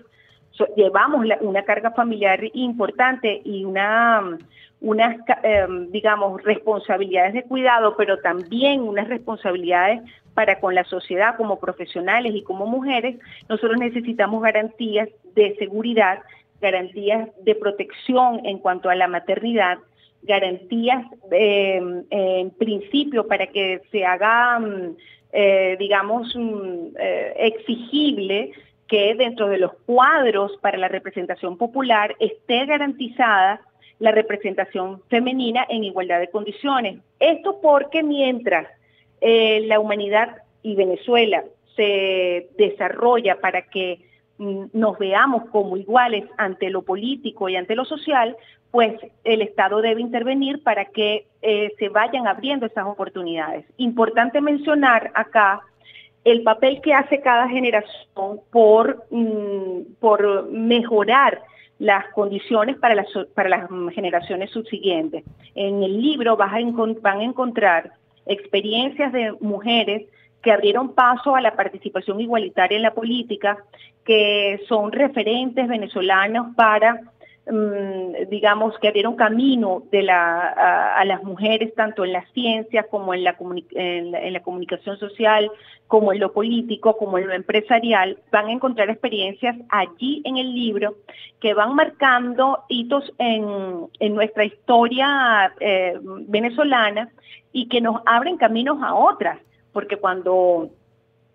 [0.75, 4.37] llevamos una carga familiar importante y una,
[4.79, 10.01] unas, em, digamos, responsabilidades de cuidado, pero también unas responsabilidades
[10.33, 13.17] para con la sociedad como profesionales y como mujeres,
[13.49, 16.19] nosotros necesitamos garantías de seguridad,
[16.61, 19.79] garantías de protección en cuanto a la maternidad,
[20.23, 24.95] garantías em, en principio para que se haga, mm,
[25.33, 28.51] eh, digamos, mm, eh, exigible
[28.87, 33.61] que dentro de los cuadros para la representación popular esté garantizada
[33.99, 36.99] la representación femenina en igualdad de condiciones.
[37.19, 38.67] Esto porque mientras
[39.21, 41.43] eh, la humanidad y Venezuela
[41.75, 43.99] se desarrolla para que
[44.73, 48.35] nos veamos como iguales ante lo político y ante lo social,
[48.71, 53.65] pues el Estado debe intervenir para que eh, se vayan abriendo esas oportunidades.
[53.77, 55.61] Importante mencionar acá
[56.23, 61.41] el papel que hace cada generación por, mm, por mejorar
[61.79, 65.23] las condiciones para las, para las generaciones subsiguientes.
[65.55, 66.59] En el libro vas a
[67.01, 67.91] van a encontrar
[68.25, 70.07] experiencias de mujeres
[70.41, 73.57] que abrieron paso a la participación igualitaria en la política,
[74.03, 76.99] que son referentes venezolanos para
[77.47, 80.47] Mm, digamos, que abrieron camino de la,
[80.95, 83.35] a, las mujeres tanto en la ciencia como en la,
[83.71, 85.51] en, la, comunicación social,
[85.87, 90.53] como en lo político, como en lo empresarial, van a encontrar experiencias allí en el
[90.53, 90.97] libro
[91.39, 97.09] que van marcando hitos en, en nuestra historia eh, venezolana
[97.51, 99.39] y que nos abren caminos a otras,
[99.73, 100.69] porque cuando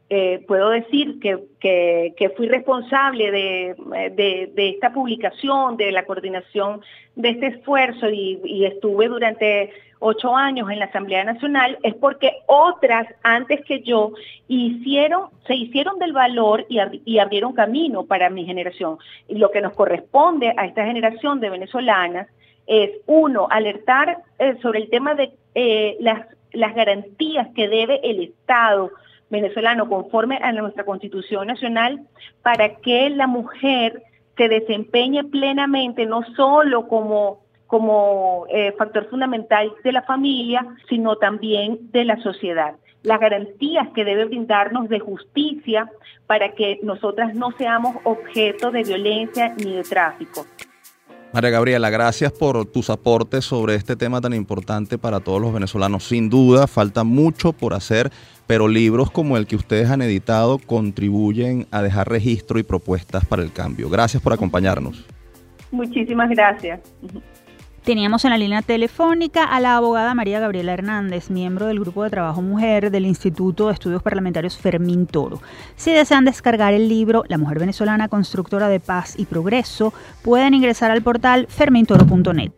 [0.09, 3.75] eh, puedo decir que, que, fui responsable de,
[4.55, 6.81] de, esta publicación, de la coordinación
[7.17, 13.09] de este esfuerzo y, estuve durante ocho años en la Asamblea Nacional, es porque otras
[13.25, 14.13] antes que yo
[14.47, 18.99] hicieron, se hicieron del valor y, y abrieron camino para mi generación.
[19.27, 22.29] Y lo que nos corresponde a esta generación de venezolanas
[22.67, 26.27] es, uno, alertar eh, sobre el tema de eh, las,
[26.57, 28.91] las garantías que debe el Estado
[29.31, 32.01] venezolano conforme a nuestra Constitución Nacional
[32.43, 34.03] para que la mujer
[34.37, 41.91] se desempeñe plenamente no solo como, como eh, factor fundamental de la familia, sino también
[41.93, 42.77] de la sociedad.
[43.03, 45.91] Las garantías que debe brindarnos de justicia
[46.27, 50.45] para que nosotras no seamos objeto de violencia ni de tráfico.
[51.37, 56.05] María Gabriela, gracias por tus aportes sobre este tema tan importante para todos los venezolanos.
[56.05, 58.11] Sin duda, falta mucho por hacer,
[58.47, 63.43] pero libros como el que ustedes han editado contribuyen a dejar registro y propuestas para
[63.43, 63.91] el cambio.
[63.91, 65.05] Gracias por acompañarnos.
[65.71, 66.81] Muchísimas gracias.
[67.87, 72.11] Teníamos en la línea telefónica a la abogada María Gabriela Hernández, miembro del Grupo de
[72.11, 75.41] Trabajo Mujer del Instituto de Estudios Parlamentarios Fermín Toro.
[75.77, 80.91] Si desean descargar el libro La Mujer Venezolana Constructora de Paz y Progreso, pueden ingresar
[80.91, 82.51] al portal fermintoro.net.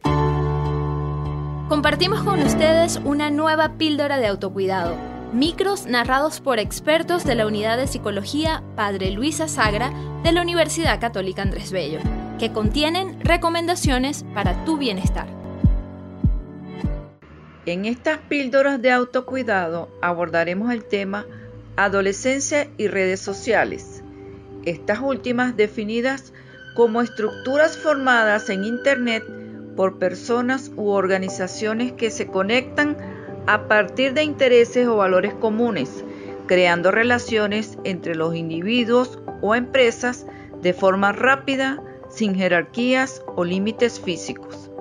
[1.69, 4.97] Compartimos con ustedes una nueva píldora de autocuidado.
[5.35, 10.99] Micros narrados por expertos de la Unidad de Psicología Padre Luisa Sagra de la Universidad
[10.99, 12.01] Católica Andrés Bello
[12.39, 15.27] que contienen recomendaciones para tu bienestar.
[17.67, 21.27] En estas píldoras de autocuidado abordaremos el tema
[21.77, 24.03] adolescencia y redes sociales,
[24.65, 26.33] estas últimas definidas
[26.75, 29.23] como estructuras formadas en Internet
[29.77, 32.97] por personas u organizaciones que se conectan
[33.47, 36.05] a partir de intereses o valores comunes,
[36.47, 40.27] creando relaciones entre los individuos o empresas
[40.61, 41.83] de forma rápida,
[42.19, 44.73] sin jerarquías o límites físicos.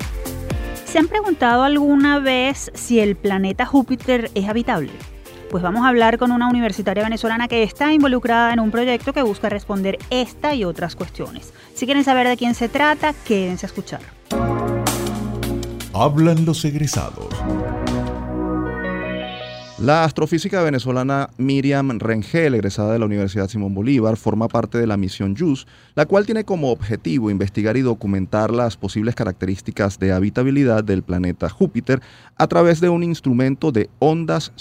[0.84, 4.90] ¿Se han preguntado alguna vez si el planeta Júpiter es habitable?
[5.54, 9.22] Pues vamos a hablar con una universitaria venezolana que está involucrada en un proyecto que
[9.22, 11.54] busca responder esta y otras cuestiones.
[11.76, 14.00] Si quieren saber de quién se trata, quédense a escuchar.
[15.92, 17.28] Hablan los egresados.
[19.78, 24.96] La astrofísica venezolana Miriam Rengel, egresada de la Universidad Simón Bolívar, forma parte de la
[24.96, 30.82] misión JUICE, la cual tiene como objetivo investigar y documentar las posibles características de habitabilidad
[30.82, 32.00] del planeta Júpiter
[32.36, 34.52] a través de un instrumento de ondas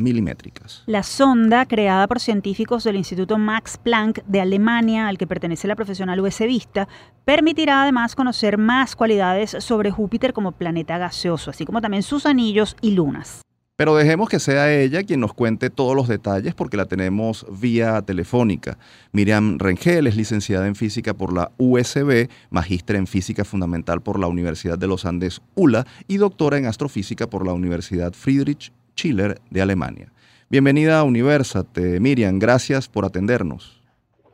[0.00, 0.82] submilimétricas.
[0.86, 5.76] La sonda, creada por científicos del Instituto Max Planck de Alemania, al que pertenece la
[5.76, 6.88] profesional US Vista,
[7.24, 12.76] permitirá además conocer más cualidades sobre Júpiter como planeta gaseoso, así como también sus anillos
[12.80, 13.42] y lunas.
[13.76, 18.02] Pero dejemos que sea ella quien nos cuente todos los detalles porque la tenemos vía
[18.02, 18.76] telefónica.
[19.12, 24.26] Miriam Rengel es licenciada en física por la USB, magíster en física fundamental por la
[24.26, 28.70] Universidad de los Andes ULA y doctora en astrofísica por la Universidad Friedrich
[29.00, 30.12] Schiller de Alemania.
[30.50, 32.00] Bienvenida a Universate.
[32.00, 33.80] Miriam, gracias por atendernos.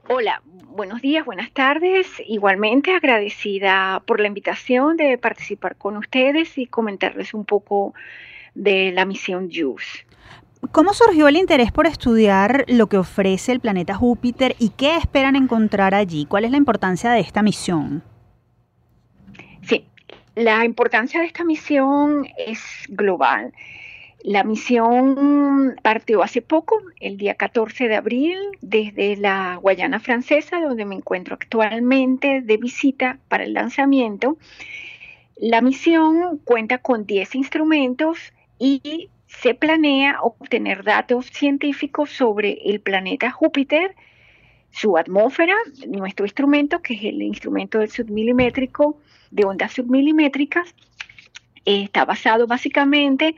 [0.09, 2.09] Hola, buenos días, buenas tardes.
[2.27, 7.95] Igualmente agradecida por la invitación de participar con ustedes y comentarles un poco
[8.57, 10.05] de la misión JUICE.
[10.73, 15.37] ¿Cómo surgió el interés por estudiar lo que ofrece el planeta Júpiter y qué esperan
[15.37, 16.27] encontrar allí?
[16.27, 18.03] ¿Cuál es la importancia de esta misión?
[19.63, 19.87] Sí,
[20.35, 23.53] la importancia de esta misión es global.
[24.27, 30.85] La misión partió hace poco, el día 14 de abril, desde la Guayana Francesa, donde
[30.85, 34.37] me encuentro actualmente de visita para el lanzamiento.
[35.37, 38.19] La misión cuenta con 10 instrumentos
[38.59, 43.95] y se planea obtener datos científicos sobre el planeta Júpiter,
[44.73, 45.55] su atmósfera,
[45.87, 48.99] nuestro instrumento, que es el instrumento del submilimétrico
[49.31, 50.75] de ondas submilimétricas,
[51.65, 53.37] está basado básicamente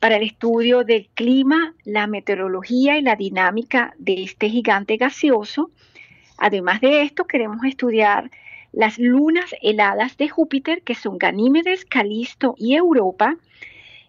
[0.00, 5.70] para el estudio del clima, la meteorología y la dinámica de este gigante gaseoso.
[6.38, 8.30] Además de esto, queremos estudiar
[8.72, 13.36] las lunas heladas de Júpiter, que son Ganímedes, Calisto y Europa.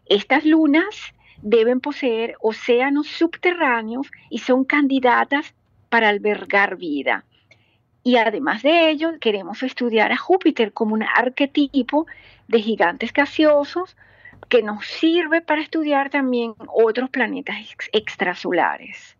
[0.05, 5.53] Estas lunas deben poseer océanos subterráneos y son candidatas
[5.89, 7.25] para albergar vida.
[8.03, 12.07] Y además de ello, queremos estudiar a Júpiter como un arquetipo
[12.47, 13.97] de gigantes gaseosos
[14.51, 17.55] que nos sirve para estudiar también otros planetas
[17.93, 19.15] extrasolares.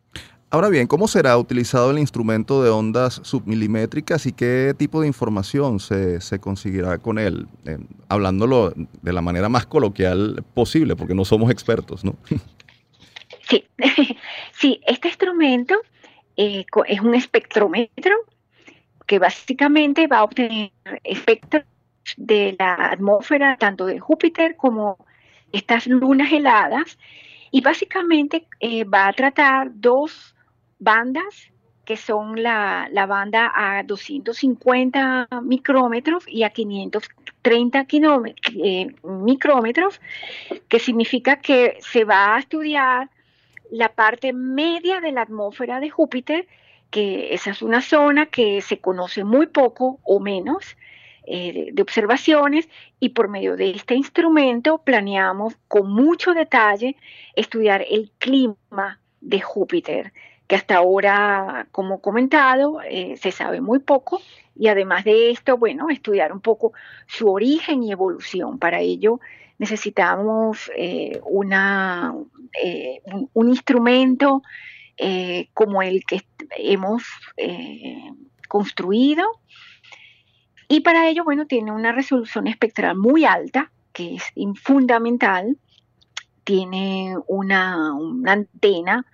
[0.50, 5.80] Ahora bien, ¿cómo será utilizado el instrumento de ondas submilimétricas y qué tipo de información
[5.80, 7.48] se, conseguirá con él?
[7.66, 7.78] Eh,
[8.10, 12.16] hablándolo de la manera más coloquial posible, porque no somos expertos, ¿no?
[13.50, 13.66] Sí,
[14.54, 15.76] sí este instrumento
[16.38, 18.16] eh, es un espectrómetro
[19.06, 20.72] que básicamente va a obtener
[21.04, 21.64] efectos
[22.16, 24.98] de la atmósfera, tanto de Júpiter como
[25.52, 26.98] estas lunas heladas,
[27.52, 30.36] y básicamente eh, va a tratar dos
[30.80, 31.52] bandas
[31.86, 37.86] que son la, banda a 250 micrómetros y a 530
[38.64, 40.00] eh, micrómetros,
[40.70, 43.10] que significa que se va a estudiar
[43.72, 46.48] la parte media de la atmósfera de Júpiter,
[46.92, 50.78] que esa es una zona que se conoce muy poco o menos,
[51.28, 52.68] eh, de observaciones
[53.00, 56.96] y por medio de este instrumento planeamos con mucho detalle
[57.36, 60.14] estudiar el clima de Júpiter,
[60.48, 64.20] que hasta ahora, como comentado, eh, se sabe muy poco
[64.56, 66.74] y además de esto, bueno, estudiar un poco
[67.06, 68.58] su origen y evolución.
[68.58, 69.20] Para ello
[69.60, 72.16] necesitamos eh, una,
[73.34, 74.42] un, instrumento
[75.54, 76.22] como el que
[76.58, 77.04] hemos
[78.48, 79.24] construido
[80.72, 84.24] y para ello, bueno, tiene una resolución espectral muy alta, que es
[84.64, 85.58] fundamental.
[86.46, 87.90] Tiene una,
[88.26, 89.06] antena,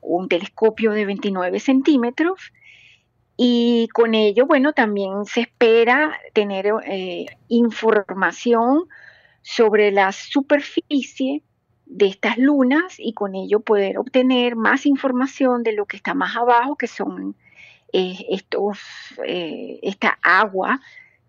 [0.00, 2.52] un telescopio de 29 centímetros.
[3.36, 8.86] Y con ello, bueno, también se espera tener eh, información
[9.40, 11.44] sobre la superficie
[11.86, 16.34] de estas lunas y con ello poder obtener más información de lo que está más
[16.34, 17.36] abajo, que son
[17.92, 18.80] eh, estos,
[19.24, 20.80] eh, esta agua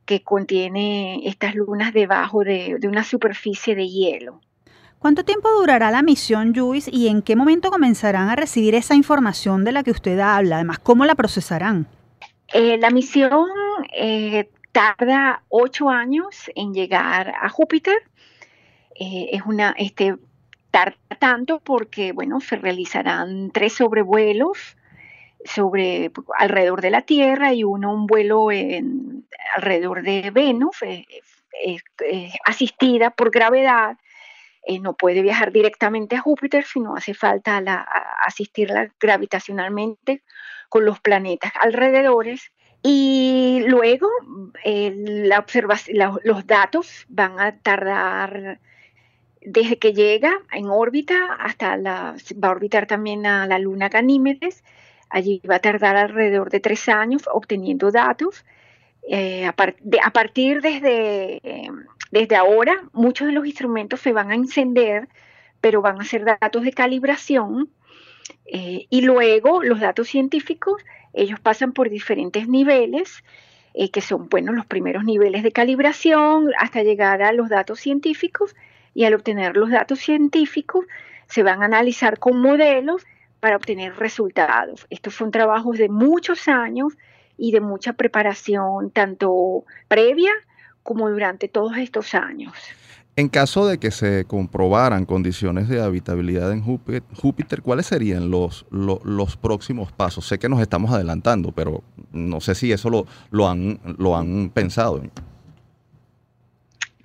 [0.06, 4.42] que contiene estas lunas debajo de, una superficie de hielo.
[5.00, 9.64] ¿Cuánto tiempo durará la misión JUICE y en qué momento comenzarán a recibir esa información
[9.64, 10.56] de la que usted habla?
[10.56, 11.88] Además, ¿cómo la procesarán?
[12.54, 13.48] Eh, la misión
[13.94, 17.98] eh, tarda ocho años en llegar a Júpiter.
[19.00, 20.16] Eh, es una, este,
[20.72, 24.75] tarda tanto porque, bueno, se realizarán tres sobrevuelos
[25.46, 28.48] sobre alrededor de la Tierra y uno un vuelo
[29.56, 31.06] alrededor de Venus, eh,
[31.64, 33.98] eh, eh, asistida por gravedad.
[34.82, 37.58] no puede viajar directamente a Júpiter, sino hace falta
[38.26, 40.24] asistirla gravitacionalmente
[40.70, 42.52] con los planetas alrededores.
[42.82, 44.08] Y luego
[44.64, 48.60] la observación, los datos van a tardar
[49.42, 54.64] desde que llega en órbita hasta la, va a orbitar también a la luna Ganímedes
[55.16, 58.44] Allí va a tardar alrededor de tres años obteniendo datos.
[59.08, 61.40] Eh, a, partir desde,
[62.12, 65.08] desde ahora, muchos de los instrumentos se van a encender,
[65.62, 67.70] pero van a ser datos de calibración.
[68.46, 73.24] Eh, y luego los datos científicos, ellos pasan por diferentes niveles,
[73.74, 78.54] eh, que son bueno, los primeros niveles de calibración, hasta llegar a los datos científicos.
[78.94, 80.84] Y al obtener los datos científicos,
[81.28, 83.06] se van a analizar con modelos
[83.40, 84.86] para obtener resultados.
[84.90, 86.94] Estos son trabajos de muchos años
[87.38, 90.32] y de mucha preparación, tanto previa
[90.84, 92.54] como durante todos estos años.
[93.18, 99.38] En caso de que se comprobaran condiciones de habitabilidad en Júpiter, ¿cuáles serían los, los,
[99.38, 100.28] próximos pasos?
[100.28, 101.82] Sé que nos estamos adelantando, pero
[102.12, 105.02] no sé si eso lo, lo, han, lo han pensado.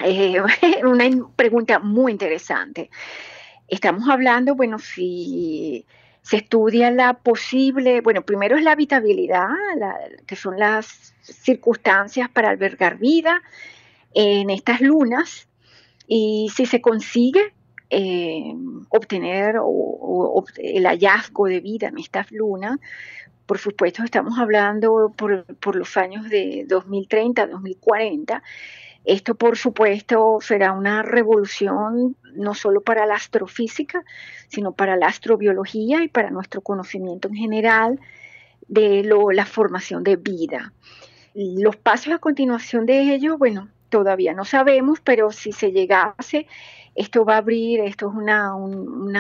[0.01, 0.37] Eh,
[0.85, 1.05] una
[1.37, 2.91] pregunta muy interesante.
[3.69, 5.87] Estamos hablando, bueno, si
[6.23, 9.49] se estudia la posible, bueno, primero es la habitabilidad,
[10.27, 13.43] que son las circunstancias para albergar vida
[14.13, 15.49] en estas lunas,
[16.07, 17.55] y si se consigue
[17.89, 18.55] eh,
[18.89, 19.57] obtener
[20.59, 22.79] el hallazgo de vida en estas lunas,
[23.47, 28.43] por supuesto estamos hablando por, por los años de 2030, 2040,
[29.05, 34.05] esto, por supuesto, será una revolución no solo para la astrofísica,
[34.49, 38.01] sino para la astrobiología y para nuestro conocimiento en general
[38.69, 40.73] de la formación de vida.
[41.35, 46.47] Los pasos a continuación de ello, bueno, todavía no sabemos, pero si se llegase,
[46.95, 49.13] esto va a abrir, esto es una, un,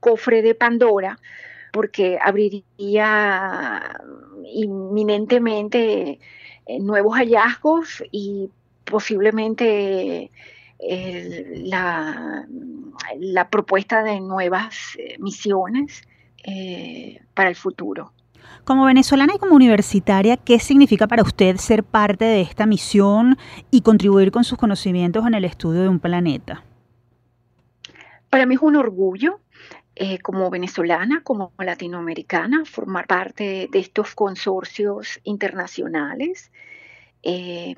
[0.00, 1.18] cofre de Pandora,
[1.72, 4.00] porque abriría
[4.44, 6.18] inminentemente
[6.66, 8.48] eh, nuevos hallazgos y
[8.84, 10.30] posiblemente
[10.78, 12.46] eh, la,
[13.18, 16.02] la, propuesta de nuevas eh, misiones
[17.34, 18.12] para el futuro.
[18.64, 23.36] Como venezolana y como universitaria, ¿qué significa para usted ser parte de esta misión
[23.70, 26.64] y contribuir con sus conocimientos en el estudio de un planeta?
[28.28, 29.40] Para mí es un orgullo
[29.94, 36.50] eh, como venezolana, como latinoamericana, formar parte de estos consorcios internacionales
[37.22, 37.74] eh,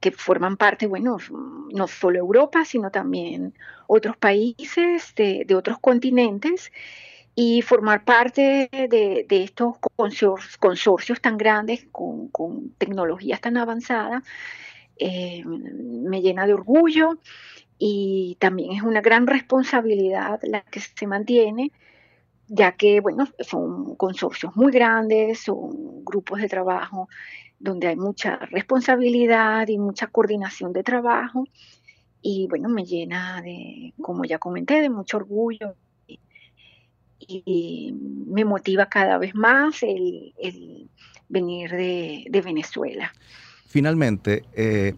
[0.00, 1.18] que forman parte, bueno,
[1.72, 3.52] no solo Europa, sino también
[3.86, 6.72] otros países de, otros continentes
[7.34, 9.76] y formar parte de, estos
[10.58, 12.30] consorcios, tan grandes con,
[12.78, 14.22] tecnologías tan avanzadas
[14.96, 17.18] eh, me llena de orgullo
[17.78, 21.72] y también es una gran responsabilidad la que se mantiene,
[22.48, 27.08] ya que, bueno, son consorcios muy grandes, son grupos de trabajo
[27.60, 31.44] donde hay mucha responsabilidad y mucha coordinación de trabajo.
[32.22, 35.74] Y bueno, me llena de, como ya comenté, de mucho orgullo
[37.18, 37.92] y
[38.26, 40.32] me motiva cada vez más el,
[41.28, 43.12] venir de, Venezuela.
[43.66, 44.94] Finalmente, eh,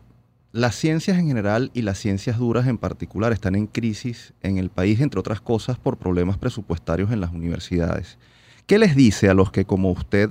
[0.53, 4.68] las ciencias en general y las ciencias duras en particular están en crisis en el
[4.68, 8.18] país, entre otras cosas, por problemas presupuestarios en las universidades.
[8.66, 10.30] ¿Qué les dice a los que, como usted,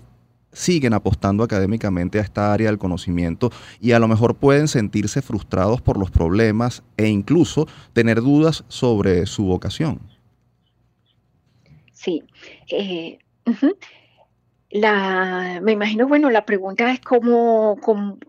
[0.51, 5.81] siguen apostando académicamente a esta área del conocimiento y a lo mejor pueden sentirse frustrados
[5.81, 9.99] por los problemas e incluso tener dudas sobre su vocación?
[11.93, 12.23] Sí.
[12.71, 13.19] Eh,
[14.71, 17.79] la, me imagino, bueno, la pregunta es cómo,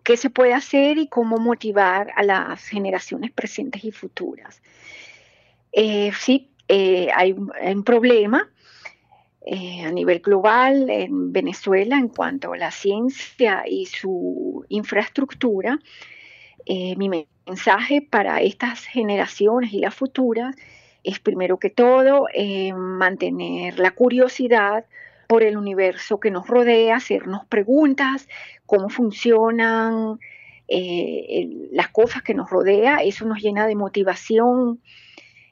[0.02, 4.62] qué se puede hacer y cómo motivar a las generaciones presentes y futuras.
[5.72, 8.48] Eh, sí, eh, hay, un problema
[9.46, 15.78] a nivel global en Venezuela en cuanto a la ciencia y su infraestructura.
[16.68, 20.54] mi mensaje para estas generaciones y las futuras
[21.02, 24.84] es primero que todo eh, mantener la curiosidad
[25.30, 28.26] por el universo que nos rodea, hacernos preguntas,
[28.66, 30.18] cómo funcionan
[30.66, 34.80] eh, las cosas que nos rodea, eso nos llena de motivación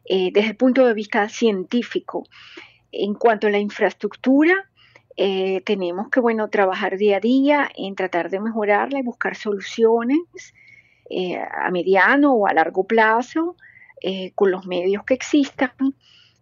[0.04, 2.24] eh, desde el punto de vista científico.
[2.90, 4.68] En cuanto a la infraestructura,
[5.64, 10.54] tenemos que bueno, trabajar día a día en tratar de mejorarla y buscar soluciones
[11.52, 13.56] a mediano o a largo plazo
[14.00, 15.72] eh, con los medios que existan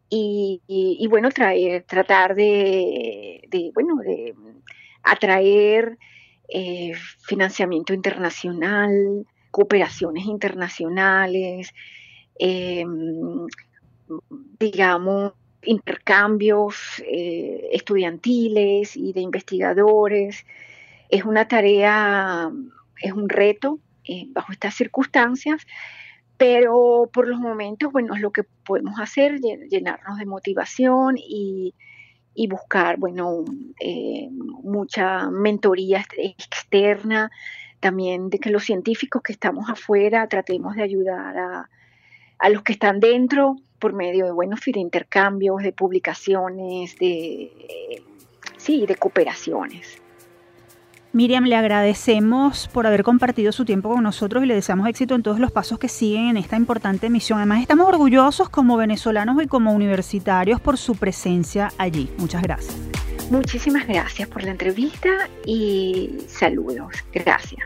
[0.09, 4.35] y, bueno, traer, tratar de, bueno, de
[5.03, 5.99] atraer
[6.49, 11.73] eh, financiamiento internacional, cooperaciones internacionales,
[12.39, 13.47] em,
[14.61, 15.33] digamos,
[15.63, 20.45] intercambios eh, estudiantiles y de investigadores.
[21.09, 22.51] Es una tarea,
[23.03, 23.81] es un reto
[24.29, 25.67] bajo estas circunstancias,
[26.37, 31.75] pero por los momentos, bueno, es lo que podemos hacer, llenarnos de motivación y,
[32.49, 33.45] buscar, bueno,
[33.81, 37.31] eh, mucha mentoría externa,
[37.81, 41.71] también de que los científicos que estamos afuera tratemos de ayudar a,
[42.39, 48.03] a los que están dentro por medio de, buenos de intercambios, de publicaciones, de,
[48.57, 50.01] sí, de cooperaciones.
[51.17, 55.23] Miriam, le agradecemos por haber compartido su tiempo con nosotros y le deseamos éxito en
[55.23, 57.39] todos los pasos que siguen en esta importante misión.
[57.39, 62.11] Además, estamos orgullosos como venezolanos y como universitarios por su presencia allí.
[62.19, 62.77] Muchas gracias.
[63.31, 65.09] Muchísimas gracias por la entrevista
[65.47, 66.93] y saludos.
[67.15, 67.65] Gracias.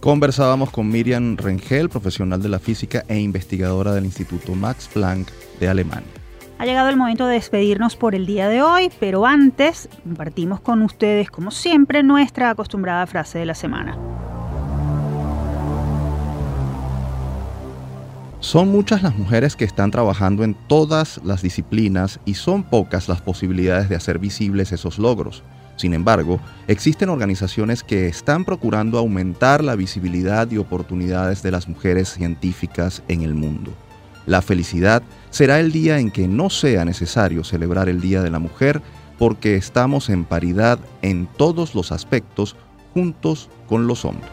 [0.00, 5.28] Conversábamos con Miriam Rengel, profesional de la física e investigadora del Instituto Max Planck
[5.60, 6.17] de Alemania.
[6.60, 10.82] Ha llegado el momento de despedirnos por el día de hoy, pero antes compartimos con
[10.82, 13.96] ustedes, como siempre, nuestra acostumbrada frase de la semana.
[18.40, 23.20] Son muchas las mujeres que están trabajando en todas las disciplinas y son pocas las
[23.20, 25.44] posibilidades de hacer visibles esos logros.
[25.76, 32.08] Sin embargo, existen organizaciones que están procurando aumentar la visibilidad y oportunidades de las mujeres
[32.08, 33.72] científicas en el mundo.
[34.28, 38.38] La felicidad será el día en que no sea necesario celebrar el Día de la
[38.38, 38.82] Mujer
[39.18, 42.54] porque estamos en paridad en todos los aspectos
[42.92, 44.30] juntos con los hombres.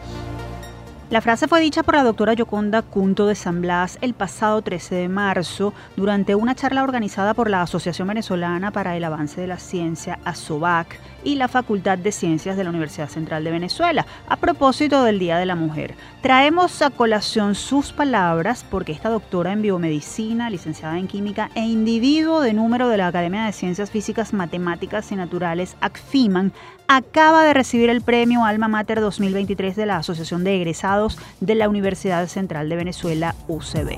[1.08, 4.96] La frase fue dicha por la doctora Yoconda Cunto de San Blas el pasado 13
[4.96, 9.60] de marzo durante una charla organizada por la Asociación Venezolana para el Avance de la
[9.60, 15.04] Ciencia, ASOVAC, y la Facultad de Ciencias de la Universidad Central de Venezuela, a propósito
[15.04, 15.94] del Día de la Mujer.
[16.22, 22.40] Traemos a colación sus palabras porque esta doctora en biomedicina, licenciada en química e individuo
[22.40, 26.52] de número de la Academia de Ciencias Físicas, Matemáticas y Naturales, ACFIMAN,
[26.88, 31.68] acaba de recibir el premio Alma Mater 2023 de la Asociación de Egresados de la
[31.68, 33.96] Universidad Central de Venezuela, UCB.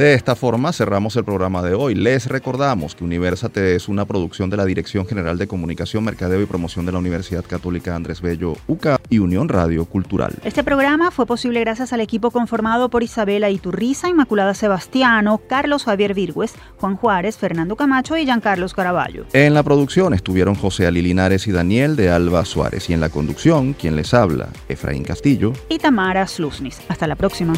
[0.00, 1.94] De esta forma cerramos el programa de hoy.
[1.94, 6.46] Les recordamos que Universate es una producción de la Dirección General de Comunicación, Mercadeo y
[6.46, 10.32] Promoción de la Universidad Católica Andrés Bello, UCA y Unión Radio Cultural.
[10.42, 16.14] Este programa fue posible gracias al equipo conformado por Isabela Iturriza, Inmaculada Sebastiano, Carlos Javier
[16.14, 19.26] Virgües, Juan Juárez, Fernando Camacho y Giancarlos Caraballo.
[19.34, 23.10] En la producción estuvieron José Ali Linares y Daniel de Alba Suárez y en la
[23.10, 26.80] conducción, quien les habla, Efraín Castillo y Tamara Slusnis.
[26.88, 27.52] Hasta la próxima.